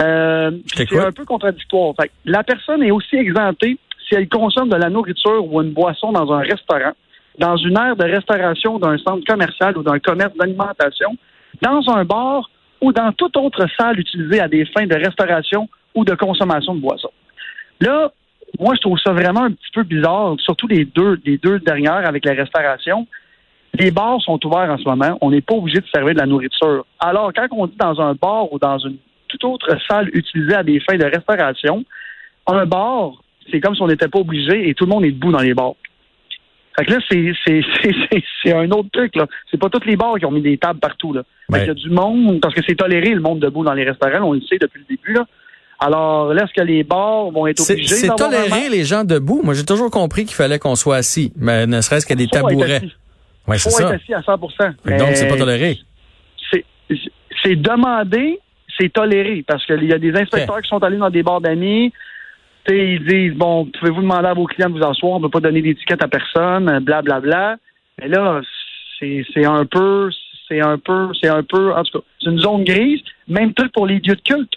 Euh, 0.00 0.50
c'est 0.66 0.98
un 0.98 1.12
peu 1.12 1.24
contradictoire. 1.24 1.94
Fait 1.98 2.08
que 2.08 2.12
la 2.24 2.42
personne 2.42 2.82
est 2.82 2.90
aussi 2.90 3.16
exemptée 3.16 3.78
si 4.06 4.14
elle 4.14 4.28
consomme 4.28 4.68
de 4.68 4.76
la 4.76 4.90
nourriture 4.90 5.44
ou 5.50 5.62
une 5.62 5.72
boisson 5.72 6.12
dans 6.12 6.32
un 6.32 6.40
restaurant, 6.40 6.92
dans 7.38 7.56
une 7.56 7.76
aire 7.78 7.96
de 7.96 8.04
restauration 8.04 8.78
d'un 8.78 8.96
centre 8.98 9.24
commercial 9.26 9.76
ou 9.76 9.82
d'un 9.82 9.98
commerce 9.98 10.34
d'alimentation, 10.36 11.16
dans 11.62 11.82
un 11.90 12.04
bar 12.04 12.50
ou 12.80 12.92
dans 12.92 13.12
toute 13.12 13.36
autre 13.36 13.66
salle 13.78 13.98
utilisée 13.98 14.40
à 14.40 14.48
des 14.48 14.64
fins 14.66 14.86
de 14.86 14.94
restauration 14.94 15.68
ou 15.94 16.04
de 16.04 16.14
consommation 16.14 16.74
de 16.74 16.80
boissons. 16.80 17.10
Là, 17.80 18.10
moi, 18.58 18.74
je 18.74 18.80
trouve 18.80 18.98
ça 18.98 19.12
vraiment 19.12 19.44
un 19.44 19.50
petit 19.50 19.70
peu 19.74 19.82
bizarre, 19.82 20.36
surtout 20.38 20.66
les 20.66 20.84
deux, 20.84 21.18
les 21.24 21.38
deux 21.38 21.58
dernières 21.60 22.06
avec 22.06 22.24
la 22.24 22.32
restauration. 22.32 23.06
Les 23.74 23.90
bars 23.90 24.20
sont 24.22 24.44
ouverts 24.46 24.70
en 24.70 24.78
ce 24.78 24.84
moment. 24.84 25.18
On 25.20 25.30
n'est 25.30 25.42
pas 25.42 25.54
obligé 25.54 25.80
de 25.80 25.86
servir 25.92 26.14
de 26.14 26.20
la 26.20 26.26
nourriture. 26.26 26.86
Alors, 27.00 27.32
quand 27.34 27.46
on 27.50 27.66
dit 27.66 27.76
dans 27.76 28.00
un 28.00 28.14
bar 28.14 28.50
ou 28.52 28.58
dans 28.58 28.78
une 28.78 28.96
toute 29.28 29.44
autre 29.44 29.76
salle 29.88 30.08
utilisée 30.14 30.54
à 30.54 30.62
des 30.62 30.80
fins 30.80 30.96
de 30.96 31.04
restauration, 31.04 31.84
un 32.46 32.64
bar, 32.64 33.12
c'est 33.50 33.60
comme 33.60 33.74
si 33.74 33.82
on 33.82 33.88
n'était 33.88 34.08
pas 34.08 34.20
obligé 34.20 34.68
et 34.68 34.74
tout 34.74 34.84
le 34.84 34.90
monde 34.90 35.04
est 35.04 35.12
debout 35.12 35.32
dans 35.32 35.40
les 35.40 35.52
bars. 35.52 35.74
Fait 36.78 36.84
que 36.84 36.92
là, 36.92 36.98
c'est, 38.44 38.52
un 38.52 38.70
autre 38.70 38.90
truc, 38.92 39.16
là. 39.16 39.26
C'est 39.50 39.58
pas 39.58 39.70
tous 39.70 39.84
les 39.86 39.96
bars 39.96 40.16
qui 40.18 40.26
ont 40.26 40.30
mis 40.30 40.42
des 40.42 40.58
tables 40.58 40.80
partout, 40.80 41.12
là. 41.12 41.22
Fait 41.50 41.60
qu'il 41.60 41.68
y 41.68 41.70
a 41.70 41.74
du 41.74 41.90
monde, 41.90 42.40
parce 42.40 42.54
que 42.54 42.60
c'est 42.66 42.74
toléré, 42.74 43.14
le 43.14 43.20
monde 43.20 43.40
debout 43.40 43.64
dans 43.64 43.72
les 43.72 43.84
restaurants, 43.84 44.28
on 44.28 44.32
le 44.32 44.42
sait 44.42 44.58
depuis 44.60 44.80
le 44.80 44.96
début, 44.96 45.12
là. 45.14 45.24
Alors, 45.78 46.32
là, 46.32 46.44
est-ce 46.44 46.54
que 46.54 46.66
les 46.66 46.84
bars 46.84 47.30
vont 47.30 47.46
être 47.46 47.60
obligés 47.60 47.96
c'est 47.96 48.14
toléré 48.16 48.70
les 48.70 48.84
gens 48.84 49.04
debout. 49.04 49.42
Moi, 49.44 49.52
j'ai 49.52 49.64
toujours 49.64 49.90
compris 49.90 50.24
qu'il 50.24 50.34
fallait 50.34 50.58
qu'on 50.58 50.74
soit 50.74 50.96
assis, 50.96 51.32
mais 51.36 51.66
ne 51.66 51.80
serait-ce 51.82 52.06
que 52.06 52.14
des 52.14 52.28
tabourets. 52.28 52.80
Ouais, 53.46 53.58
c'est 53.58 53.70
Faut 53.70 53.78
être 53.80 53.88
ça. 53.88 53.94
assis 53.94 54.14
à 54.14 54.22
100 54.22 54.38
Fait 54.58 54.74
que 54.84 54.98
Donc, 54.98 55.10
c'est 55.14 55.28
pas 55.28 55.34
Mais 55.34 55.38
toléré. 55.38 55.78
c'est, 57.42 57.56
demandé, 57.56 58.40
c'est 58.78 58.92
toléré, 58.92 59.44
parce 59.46 59.64
qu'il 59.66 59.84
y 59.84 59.92
a 59.92 59.98
des 59.98 60.14
inspecteurs 60.14 60.60
qui 60.62 60.68
sont 60.68 60.82
allés 60.82 60.96
dans 60.96 61.10
des 61.10 61.22
bars 61.22 61.40
d'amis, 61.40 61.92
ils 62.68 63.04
disent, 63.04 63.34
bon, 63.34 63.66
pouvez-vous 63.66 64.02
demander 64.02 64.28
à 64.28 64.34
vos 64.34 64.46
clients 64.46 64.70
de 64.70 64.78
vous 64.78 64.84
asseoir, 64.84 65.12
on 65.12 65.18
ne 65.18 65.24
peut 65.24 65.30
pas 65.30 65.40
donner 65.40 65.62
d'étiquette 65.62 66.02
à 66.02 66.08
personne, 66.08 66.64
blablabla. 66.80 67.20
Bla, 67.20 67.20
bla. 67.20 67.56
Mais 67.98 68.08
là, 68.08 68.40
c'est, 68.98 69.44
un 69.44 69.64
peu, 69.64 70.10
c'est 70.48 70.60
un 70.60 70.78
peu, 70.78 71.08
c'est 71.20 71.28
un 71.28 71.42
peu, 71.42 71.72
en 71.72 71.82
tout 71.82 71.98
cas, 71.98 72.04
c'est 72.20 72.30
une 72.30 72.38
zone 72.38 72.64
grise. 72.64 73.00
Même 73.28 73.54
truc 73.54 73.72
pour 73.72 73.86
les 73.86 73.98
lieux 74.00 74.16
de 74.16 74.20
culte. 74.20 74.54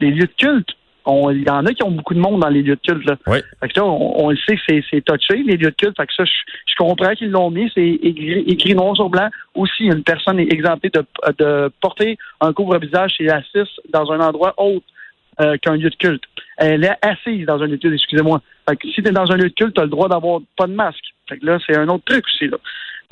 Les 0.00 0.10
lieux 0.10 0.26
de 0.26 0.32
culte. 0.36 0.70
Il 1.06 1.44
y 1.44 1.50
en 1.50 1.66
a 1.66 1.72
qui 1.72 1.82
ont 1.82 1.90
beaucoup 1.90 2.14
de 2.14 2.20
monde 2.20 2.40
dans 2.40 2.48
les 2.48 2.62
lieux 2.62 2.76
de 2.76 2.80
culte, 2.80 3.04
là. 3.04 3.16
Oui. 3.26 3.38
Fait 3.60 3.68
que 3.68 3.80
là, 3.80 3.86
on, 3.86 4.26
on 4.26 4.30
le 4.30 4.36
sait 4.36 4.56
que 4.56 4.80
c'est, 4.90 5.04
touché, 5.04 5.42
les 5.42 5.56
lieux 5.56 5.70
de 5.70 5.74
culte. 5.76 5.96
Fait 5.96 6.06
que 6.06 6.12
ça, 6.14 6.24
je, 6.24 6.30
je 6.66 6.74
comprends 6.76 7.14
qu'ils 7.14 7.30
l'ont 7.30 7.50
mis. 7.50 7.70
C'est 7.74 7.86
écrit, 7.86 8.44
écrit 8.46 8.74
noir 8.74 8.94
sur 8.94 9.08
blanc. 9.08 9.28
Aussi, 9.54 9.84
une 9.84 10.02
personne 10.02 10.38
est 10.38 10.52
exemptée 10.52 10.90
de, 10.90 11.04
de 11.38 11.72
porter 11.80 12.16
un 12.40 12.52
couvre-visage 12.52 13.14
elle 13.18 13.30
assiste 13.30 13.80
dans 13.92 14.12
un 14.12 14.20
endroit 14.20 14.54
autre 14.58 14.86
euh, 15.40 15.56
qu'un 15.58 15.76
lieu 15.76 15.90
de 15.90 15.94
culte. 15.96 16.22
Elle 16.56 16.84
est 16.84 16.96
assise 17.02 17.46
dans 17.46 17.60
un 17.62 17.66
lieu 17.66 17.76
de 17.76 17.80
culte, 17.82 17.94
excusez-moi. 17.94 18.42
Fait 18.68 18.76
que 18.76 18.86
si 18.88 19.02
tu 19.02 19.08
es 19.08 19.12
dans 19.12 19.30
un 19.30 19.36
lieu 19.36 19.48
de 19.48 19.54
culte, 19.54 19.74
tu 19.74 19.80
as 19.80 19.84
le 19.84 19.90
droit 19.90 20.08
d'avoir 20.08 20.40
pas 20.56 20.66
de 20.66 20.74
masque. 20.74 21.04
Fait 21.28 21.38
que 21.38 21.46
là, 21.46 21.58
c'est 21.66 21.76
un 21.76 21.88
autre 21.88 22.04
truc 22.04 22.24
aussi, 22.26 22.48
là. 22.48 22.58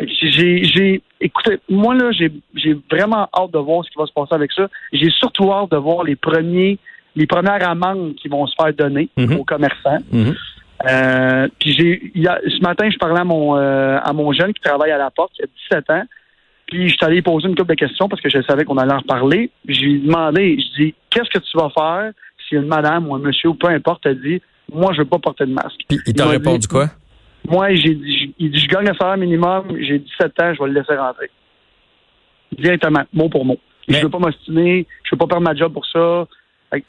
J'ai, 0.00 0.62
j'ai, 0.62 1.02
écoutez, 1.20 1.58
moi, 1.68 1.92
là, 1.94 2.12
j'ai, 2.12 2.30
j'ai 2.54 2.76
vraiment 2.88 3.28
hâte 3.37 3.50
de 3.52 3.58
voir 3.58 3.85
ce 3.85 3.90
qui 3.90 3.99
va 3.99 4.06
se 4.06 4.12
passer 4.12 4.32
avec 4.35 4.52
ça. 4.52 4.68
J'ai 4.92 5.11
surtout 5.11 5.50
hâte 5.52 5.73
de 5.73 5.76
voir 5.76 6.04
les 6.04 6.14
premiers, 6.14 6.78
les 7.16 7.26
premières 7.26 7.68
amendes 7.68 8.14
qui 8.14 8.28
vont 8.28 8.47
se 8.47 8.54
faire 8.61 8.73
donner 8.75 9.08
Mhm. 9.16 9.40
aux 9.40 9.44
commerçants. 9.44 9.99
Mhm. 10.12 10.35
Euh, 10.88 11.49
puis 11.58 11.73
j'ai, 11.76 12.12
ce 12.14 12.61
matin, 12.62 12.88
je 12.88 12.97
parlais 12.99 13.18
à 13.20 13.25
mon, 13.25 13.56
euh, 13.56 13.99
à 14.00 14.12
mon 14.12 14.32
jeune 14.32 14.52
qui 14.52 14.61
travaille 14.61 14.92
à 14.92 14.99
la 14.99 15.11
porte, 15.11 15.32
qui 15.32 15.42
a 15.42 15.47
17 15.73 15.90
ans. 15.90 16.04
Puis 16.70 16.88
je 16.88 16.94
suis 16.94 17.04
allé 17.04 17.22
poser 17.22 17.48
une 17.48 17.54
couple 17.56 17.70
de 17.70 17.75
questions 17.76 18.08
parce 18.08 18.20
que 18.20 18.28
je 18.28 18.42
savais 18.42 18.64
qu'on 18.64 18.76
allait 18.76 18.92
en 18.92 18.98
reparler. 18.98 19.50
Je 19.66 19.80
lui 19.80 19.94
ai 19.96 19.98
demandé, 20.00 20.58
je 20.60 20.82
dis, 20.82 20.94
qu'est-ce 21.10 21.30
que 21.30 21.38
tu 21.38 21.56
vas 21.56 21.70
faire 21.70 22.12
si 22.46 22.54
une 22.56 22.66
madame 22.66 23.08
ou 23.08 23.14
un 23.14 23.18
monsieur 23.18 23.48
ou 23.50 23.54
peu 23.54 23.68
importe 23.68 24.02
te 24.04 24.08
dit, 24.10 24.40
moi, 24.72 24.92
je 24.92 24.98
veux 24.98 25.06
pas 25.06 25.18
porter 25.18 25.46
de 25.46 25.52
masque? 25.52 25.80
Puis 25.88 25.98
il 26.06 26.12
t'a 26.12 26.26
répondu 26.28 26.58
dit- 26.60 26.68
quoi? 26.68 26.87
Moi, 27.48 27.75
j'ai 27.75 27.94
dit, 27.94 28.34
il 28.38 28.50
dit, 28.50 28.58
je 28.58 28.66
gagne 28.68 28.88
un 28.88 28.94
salaire 28.94 29.16
minimum, 29.16 29.64
j'ai 29.80 29.98
17 29.98 30.40
ans, 30.40 30.54
je 30.54 30.62
vais 30.62 30.68
le 30.68 30.75
laisser 30.80 30.94
rentrer. 30.94 31.30
Directement, 32.56 33.02
mot 33.12 33.28
pour 33.28 33.44
mot. 33.44 33.58
Mais- 33.88 33.96
Je 33.98 34.02
veux 34.02 34.10
pas 34.10 34.18
m'ostiner, 34.18 34.87
je 35.04 35.10
veux 35.14 35.18
pas 35.18 35.26
perdre 35.26 35.44
ma 35.44 35.54
job 35.54 35.72
pour 35.72 35.87
ça. 35.87 36.26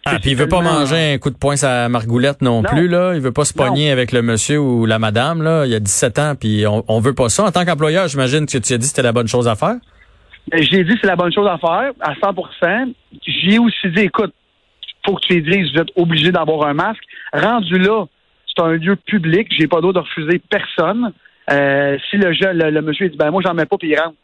Ah, 0.05 0.19
puis 0.19 0.31
il 0.31 0.36
veut 0.36 0.48
pas 0.50 0.62
manger 0.62 1.13
un 1.13 1.17
coup 1.19 1.29
de 1.29 1.38
poing 1.38 1.55
à 1.63 1.88
Margoulette 1.88 2.41
non, 2.41 2.62
Non. 2.62 2.69
plus, 2.69 2.88
là. 2.89 3.13
Il 3.15 3.21
veut 3.21 3.31
pas 3.31 3.45
se 3.45 3.57
Non. 3.57 3.65
pogner 3.67 3.91
avec 3.91 4.12
le 4.12 4.21
monsieur 4.21 4.59
ou 4.59 4.86
la 4.86 5.00
madame, 5.00 5.41
là. 5.41 5.65
Il 5.65 5.74
a 5.74 5.79
17 5.79 6.19
ans, 6.19 6.33
puis 6.39 6.65
on, 6.67 6.83
on 6.89 7.00
veut 7.00 7.13
pas 7.15 7.29
ça. 7.29 7.45
En 7.45 7.51
tant 7.51 7.63
qu'employeur, 7.63 8.07
j'imagine 8.09 8.45
que 8.45 8.57
tu 8.57 8.57
as 8.57 8.62
dit 8.62 8.77
que 8.77 8.83
c'était 8.83 9.01
la 9.03 9.13
bonne 9.13 9.27
chose 9.29 9.48
à 9.48 9.55
faire. 9.55 9.75
Ben, 10.51 10.62
J'ai 10.63 10.83
dit 10.83 10.98
c'est 11.00 11.07
la 11.07 11.15
bonne 11.15 11.31
chose 11.31 11.48
à 11.48 11.57
faire, 11.57 11.91
à 12.01 12.13
100% 12.15 12.93
J'ai 13.25 13.57
aussi 13.59 13.89
dit, 13.95 14.01
écoute, 14.01 14.33
faut 15.05 15.15
que 15.15 15.21
tu 15.27 15.39
les 15.39 15.41
dises, 15.41 15.71
vous 15.74 15.81
êtes 15.81 15.91
obligé 15.95 16.31
d'avoir 16.31 16.67
un 16.67 16.74
masque. 16.74 17.03
Rendu 17.31 17.79
là, 17.79 18.05
c'est 18.48 18.62
un 18.62 18.71
lieu 18.74 18.95
public, 18.98 19.48
j'ai 19.57 19.67
pas 19.67 19.79
d'autre 19.79 19.93
de 20.01 20.05
refuser 20.05 20.41
personne. 20.50 21.13
Euh, 21.51 21.98
si 22.09 22.17
le 22.17 22.33
jeune, 22.33 22.57
le, 22.57 22.69
le 22.69 22.81
monsieur 22.81 23.07
dit, 23.09 23.17
ben 23.17 23.31
moi 23.31 23.41
j'en 23.45 23.53
mets 23.53 23.65
pas, 23.65 23.77
puis 23.77 23.89
il 23.91 23.98
rentre. 24.00 24.15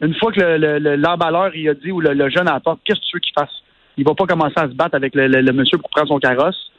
Une 0.00 0.14
fois 0.14 0.32
que 0.32 0.40
le- 0.40 0.56
le- 0.56 0.78
le- 0.78 0.96
l'emballeur 0.96 1.54
il 1.54 1.68
a 1.68 1.74
dit 1.74 1.92
ou 1.92 2.00
le, 2.00 2.28
jeune 2.30 2.48
à 2.48 2.54
la 2.54 2.60
porte, 2.60 2.80
qu'est-ce 2.84 2.98
que 2.98 3.04
tu 3.04 3.16
veux 3.16 3.20
qu'il 3.20 3.34
fasse? 3.38 3.50
Il 3.96 4.04
va 4.04 4.14
pas 4.14 4.24
commencer 4.26 4.54
à 4.56 4.68
se 4.68 4.74
battre 4.74 4.94
avec 4.94 5.14
le, 5.14 5.26
le- 5.28 5.40
le 5.42 5.52
monsieur 5.52 5.78
pour 5.78 5.90
prendre 5.90 6.08
son 6.08 6.18
carrosse. 6.18 6.70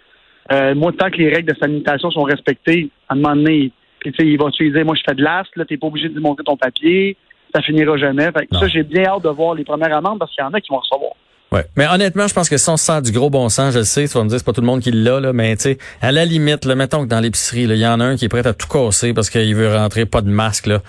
Euh, 0.52 0.76
moi, 0.76 0.92
tant 0.98 1.10
que 1.10 1.18
les 1.18 1.30
règles 1.34 1.54
de 1.54 1.58
sanitation 1.60 2.12
sont 2.12 2.24
respectées, 2.24 2.90
à 3.08 3.14
un 3.14 3.18
moment 3.18 3.36
donné, 3.36 3.72
Puis 4.00 4.12
tu 4.12 4.18
sais, 4.24 4.30
il 4.30 4.38
va 4.38 4.52
te 4.52 4.64
dire, 4.64 4.86
moi 4.86 4.96
je 4.96 5.02
fais 5.08 5.16
de 5.16 5.24
l'as, 5.24 5.44
là, 5.56 5.64
t'es 5.66 5.78
pas 5.78 5.88
obligé 5.88 6.10
de 6.10 6.20
monter 6.20 6.44
ton 6.44 6.58
papier, 6.58 7.16
ça 7.56 7.62
finira 7.62 7.96
jamais. 7.98 8.26
Fait 8.38 8.48
que 8.48 8.58
ça, 8.58 8.68
j'ai 8.68 8.84
bien 8.84 9.06
hâte 9.06 9.24
de 9.24 9.30
voir 9.30 9.56
les 9.56 9.64
premières 9.64 9.96
amendes 9.96 10.20
parce 10.20 10.32
qu'il 10.34 10.44
y 10.44 10.48
en 10.48 10.52
a 10.54 10.60
qui 10.60 10.70
vont 10.70 10.80
recevoir. 10.80 11.12
Ouais. 11.54 11.66
Mais 11.78 11.86
honnêtement, 11.88 12.28
je 12.28 12.34
pense 12.34 12.50
que 12.50 12.58
si 12.58 12.68
on 12.70 12.78
se 12.78 12.84
sent 12.86 13.02
du 13.04 13.12
gros 13.12 13.30
bon 13.30 13.48
sens, 13.48 13.74
je 13.74 13.78
le 13.80 13.86
sais, 13.86 14.08
tu 14.08 14.14
vas 14.18 14.24
me 14.24 14.30
dire, 14.30 14.40
c'est 14.40 14.46
pas 14.46 14.52
tout 14.54 14.62
le 14.62 14.66
monde 14.68 14.82
qui 14.82 14.92
l'a, 14.92 15.20
là, 15.20 15.32
mais 15.34 15.56
tu 15.56 15.62
sais, 15.64 15.78
à 16.02 16.12
la 16.12 16.26
limite, 16.26 16.66
là, 16.66 16.74
mettons 16.76 17.04
que 17.04 17.10
dans 17.10 17.20
l'épicerie, 17.20 17.64
il 17.64 17.78
y 17.78 17.86
en 17.88 18.00
a 18.00 18.04
un 18.06 18.16
qui 18.18 18.26
est 18.26 18.30
prêt 18.30 18.46
à 18.48 18.54
tout 18.54 18.68
casser 18.68 19.14
parce 19.14 19.30
qu'il 19.30 19.56
veut 19.56 19.74
rentrer 19.74 20.06
pas 20.08 20.22
de 20.22 20.30
masque, 20.30 20.66
là. 20.66 20.80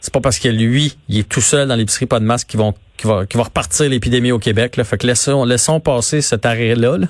C'est 0.00 0.12
pas 0.12 0.20
parce 0.20 0.38
que 0.38 0.48
lui, 0.48 0.94
il 1.08 1.18
est 1.18 1.28
tout 1.28 1.40
seul 1.40 1.68
dans 1.68 1.76
l'épicerie, 1.76 2.06
pas 2.06 2.20
de 2.20 2.24
masque, 2.24 2.48
qu'ils 2.48 2.60
vont, 2.60 2.74
qu'il 2.96 3.08
va, 3.08 3.42
repartir 3.42 3.88
l'épidémie 3.88 4.32
au 4.32 4.38
Québec, 4.38 4.76
là. 4.76 4.84
Fait 4.84 4.98
que 4.98 5.06
laissons, 5.06 5.44
laissons 5.44 5.80
passer 5.80 6.20
cet 6.22 6.46
arrêt-là, 6.46 6.98
là, 6.98 7.06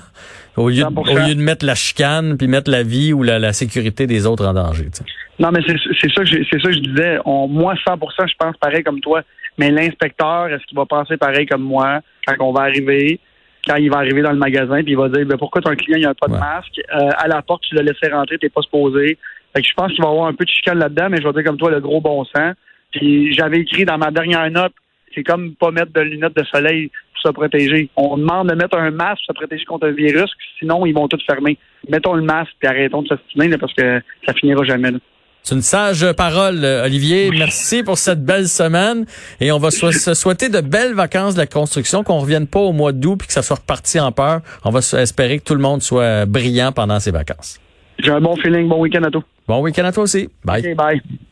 au 0.57 0.69
lieu, 0.69 0.83
de, 0.83 0.89
100%. 0.89 1.11
au 1.11 1.27
lieu 1.27 1.35
de 1.35 1.41
mettre 1.41 1.65
la 1.65 1.75
chicane 1.75 2.37
puis 2.37 2.47
mettre 2.47 2.69
la 2.69 2.83
vie 2.83 3.13
ou 3.13 3.23
la, 3.23 3.39
la 3.39 3.53
sécurité 3.53 4.07
des 4.07 4.25
autres 4.25 4.45
en 4.45 4.53
danger, 4.53 4.87
tu. 4.93 5.03
Non, 5.39 5.49
mais 5.51 5.61
c'est 5.65 6.11
ça 6.13 6.23
que 6.23 6.29
ça 6.29 6.69
que 6.69 6.73
je 6.73 6.79
disais. 6.79 7.17
On, 7.25 7.47
moi, 7.47 7.73
100% 7.75 7.97
je 8.27 8.33
pense 8.37 8.55
pareil 8.57 8.83
comme 8.83 8.99
toi. 8.99 9.23
Mais 9.57 9.71
l'inspecteur, 9.71 10.47
est-ce 10.47 10.63
qu'il 10.65 10.77
va 10.77 10.85
penser 10.85 11.17
pareil 11.17 11.45
comme 11.45 11.63
moi 11.63 12.01
quand 12.27 12.35
on 12.39 12.51
va 12.53 12.61
arriver, 12.61 13.19
quand 13.67 13.75
il 13.75 13.89
va 13.89 13.97
arriver 13.97 14.21
dans 14.21 14.31
le 14.31 14.37
magasin, 14.37 14.83
puis 14.83 14.91
il 14.91 14.97
va 14.97 15.09
dire 15.09 15.25
ben, 15.25 15.37
pourquoi 15.37 15.61
ton 15.61 15.75
client 15.75 15.97
il 15.97 16.05
a 16.05 16.13
pas 16.13 16.27
de 16.27 16.33
Ouais. 16.33 16.39
masque? 16.39 16.79
Euh, 16.93 17.09
à 17.17 17.27
la 17.27 17.41
porte 17.41 17.63
tu 17.63 17.75
l'as 17.75 17.81
laissé 17.81 18.07
rentrer, 18.11 18.37
t'es 18.37 18.49
pas 18.49 18.61
supposé. 18.61 19.17
Fait 19.55 19.61
que 19.61 19.67
je 19.67 19.73
pense 19.73 19.91
qu'il 19.91 20.01
va 20.03 20.09
y 20.09 20.11
avoir 20.11 20.27
un 20.27 20.33
peu 20.33 20.45
de 20.45 20.49
chicane 20.49 20.77
là-dedans, 20.79 21.07
mais 21.09 21.17
je 21.17 21.27
vais 21.27 21.33
dire 21.33 21.43
comme 21.43 21.57
toi 21.57 21.71
le 21.71 21.79
gros 21.79 22.01
bon 22.01 22.23
sens. 22.25 22.55
Puis 22.91 23.33
j'avais 23.33 23.59
écrit 23.59 23.85
dans 23.85 23.97
ma 23.97 24.11
dernière 24.11 24.49
note, 24.51 24.73
c'est 25.13 25.23
comme 25.23 25.55
pas 25.55 25.71
mettre 25.71 25.91
de 25.93 26.01
lunettes 26.01 26.35
de 26.35 26.43
soleil 26.45 26.89
pour 27.13 27.21
se 27.23 27.33
protéger. 27.33 27.89
On 27.95 28.17
demande 28.17 28.49
de 28.49 28.55
mettre 28.55 28.77
un 28.77 28.91
masque 28.91 29.21
pour 29.27 29.35
se 29.35 29.39
protéger 29.39 29.65
contre 29.65 29.87
un 29.87 29.91
virus, 29.91 30.29
sinon 30.59 30.85
ils 30.85 30.93
vont 30.93 31.07
tout 31.07 31.19
fermer. 31.25 31.57
Mettons 31.89 32.13
le 32.13 32.21
masque 32.23 32.51
puis 32.59 32.67
arrêtons 32.69 33.01
de 33.01 33.07
s'astiner 33.09 33.47
là, 33.49 33.57
parce 33.57 33.73
que 33.73 34.01
ça 34.25 34.33
finira 34.33 34.63
jamais. 34.63 34.91
là. 34.91 34.97
C'est 35.43 35.55
une 35.55 35.63
sage 35.63 36.05
parole, 36.13 36.63
Olivier. 36.85 37.31
Merci 37.31 37.81
pour 37.81 37.97
cette 37.97 38.23
belle 38.23 38.47
semaine. 38.47 39.05
Et 39.39 39.51
on 39.51 39.57
va 39.57 39.71
so- 39.71 39.91
se 39.91 40.13
souhaiter 40.13 40.49
de 40.49 40.61
belles 40.61 40.93
vacances 40.93 41.33
de 41.33 41.39
la 41.39 41.47
construction, 41.47 42.03
qu'on 42.03 42.19
revienne 42.19 42.45
pas 42.45 42.59
au 42.59 42.73
mois 42.73 42.91
d'août 42.91 43.15
puis 43.17 43.27
que 43.27 43.33
ça 43.33 43.41
soit 43.41 43.55
reparti 43.57 43.99
en 43.99 44.11
peur. 44.11 44.41
On 44.63 44.69
va 44.69 44.79
espérer 45.01 45.39
que 45.39 45.43
tout 45.43 45.55
le 45.55 45.61
monde 45.61 45.81
soit 45.81 46.27
brillant 46.27 46.71
pendant 46.71 46.99
ses 46.99 47.09
vacances. 47.11 47.59
J'ai 47.97 48.11
un 48.11 48.21
bon 48.21 48.35
feeling, 48.35 48.67
bon 48.67 48.81
week-end 48.81 49.03
à 49.03 49.09
tous. 49.09 49.23
Bon 49.47 49.61
week-end 49.61 49.83
à 49.85 49.91
toi 49.91 50.03
aussi. 50.03 50.29
Bye. 50.45 50.61
OK, 50.71 50.75
bye. 50.75 51.01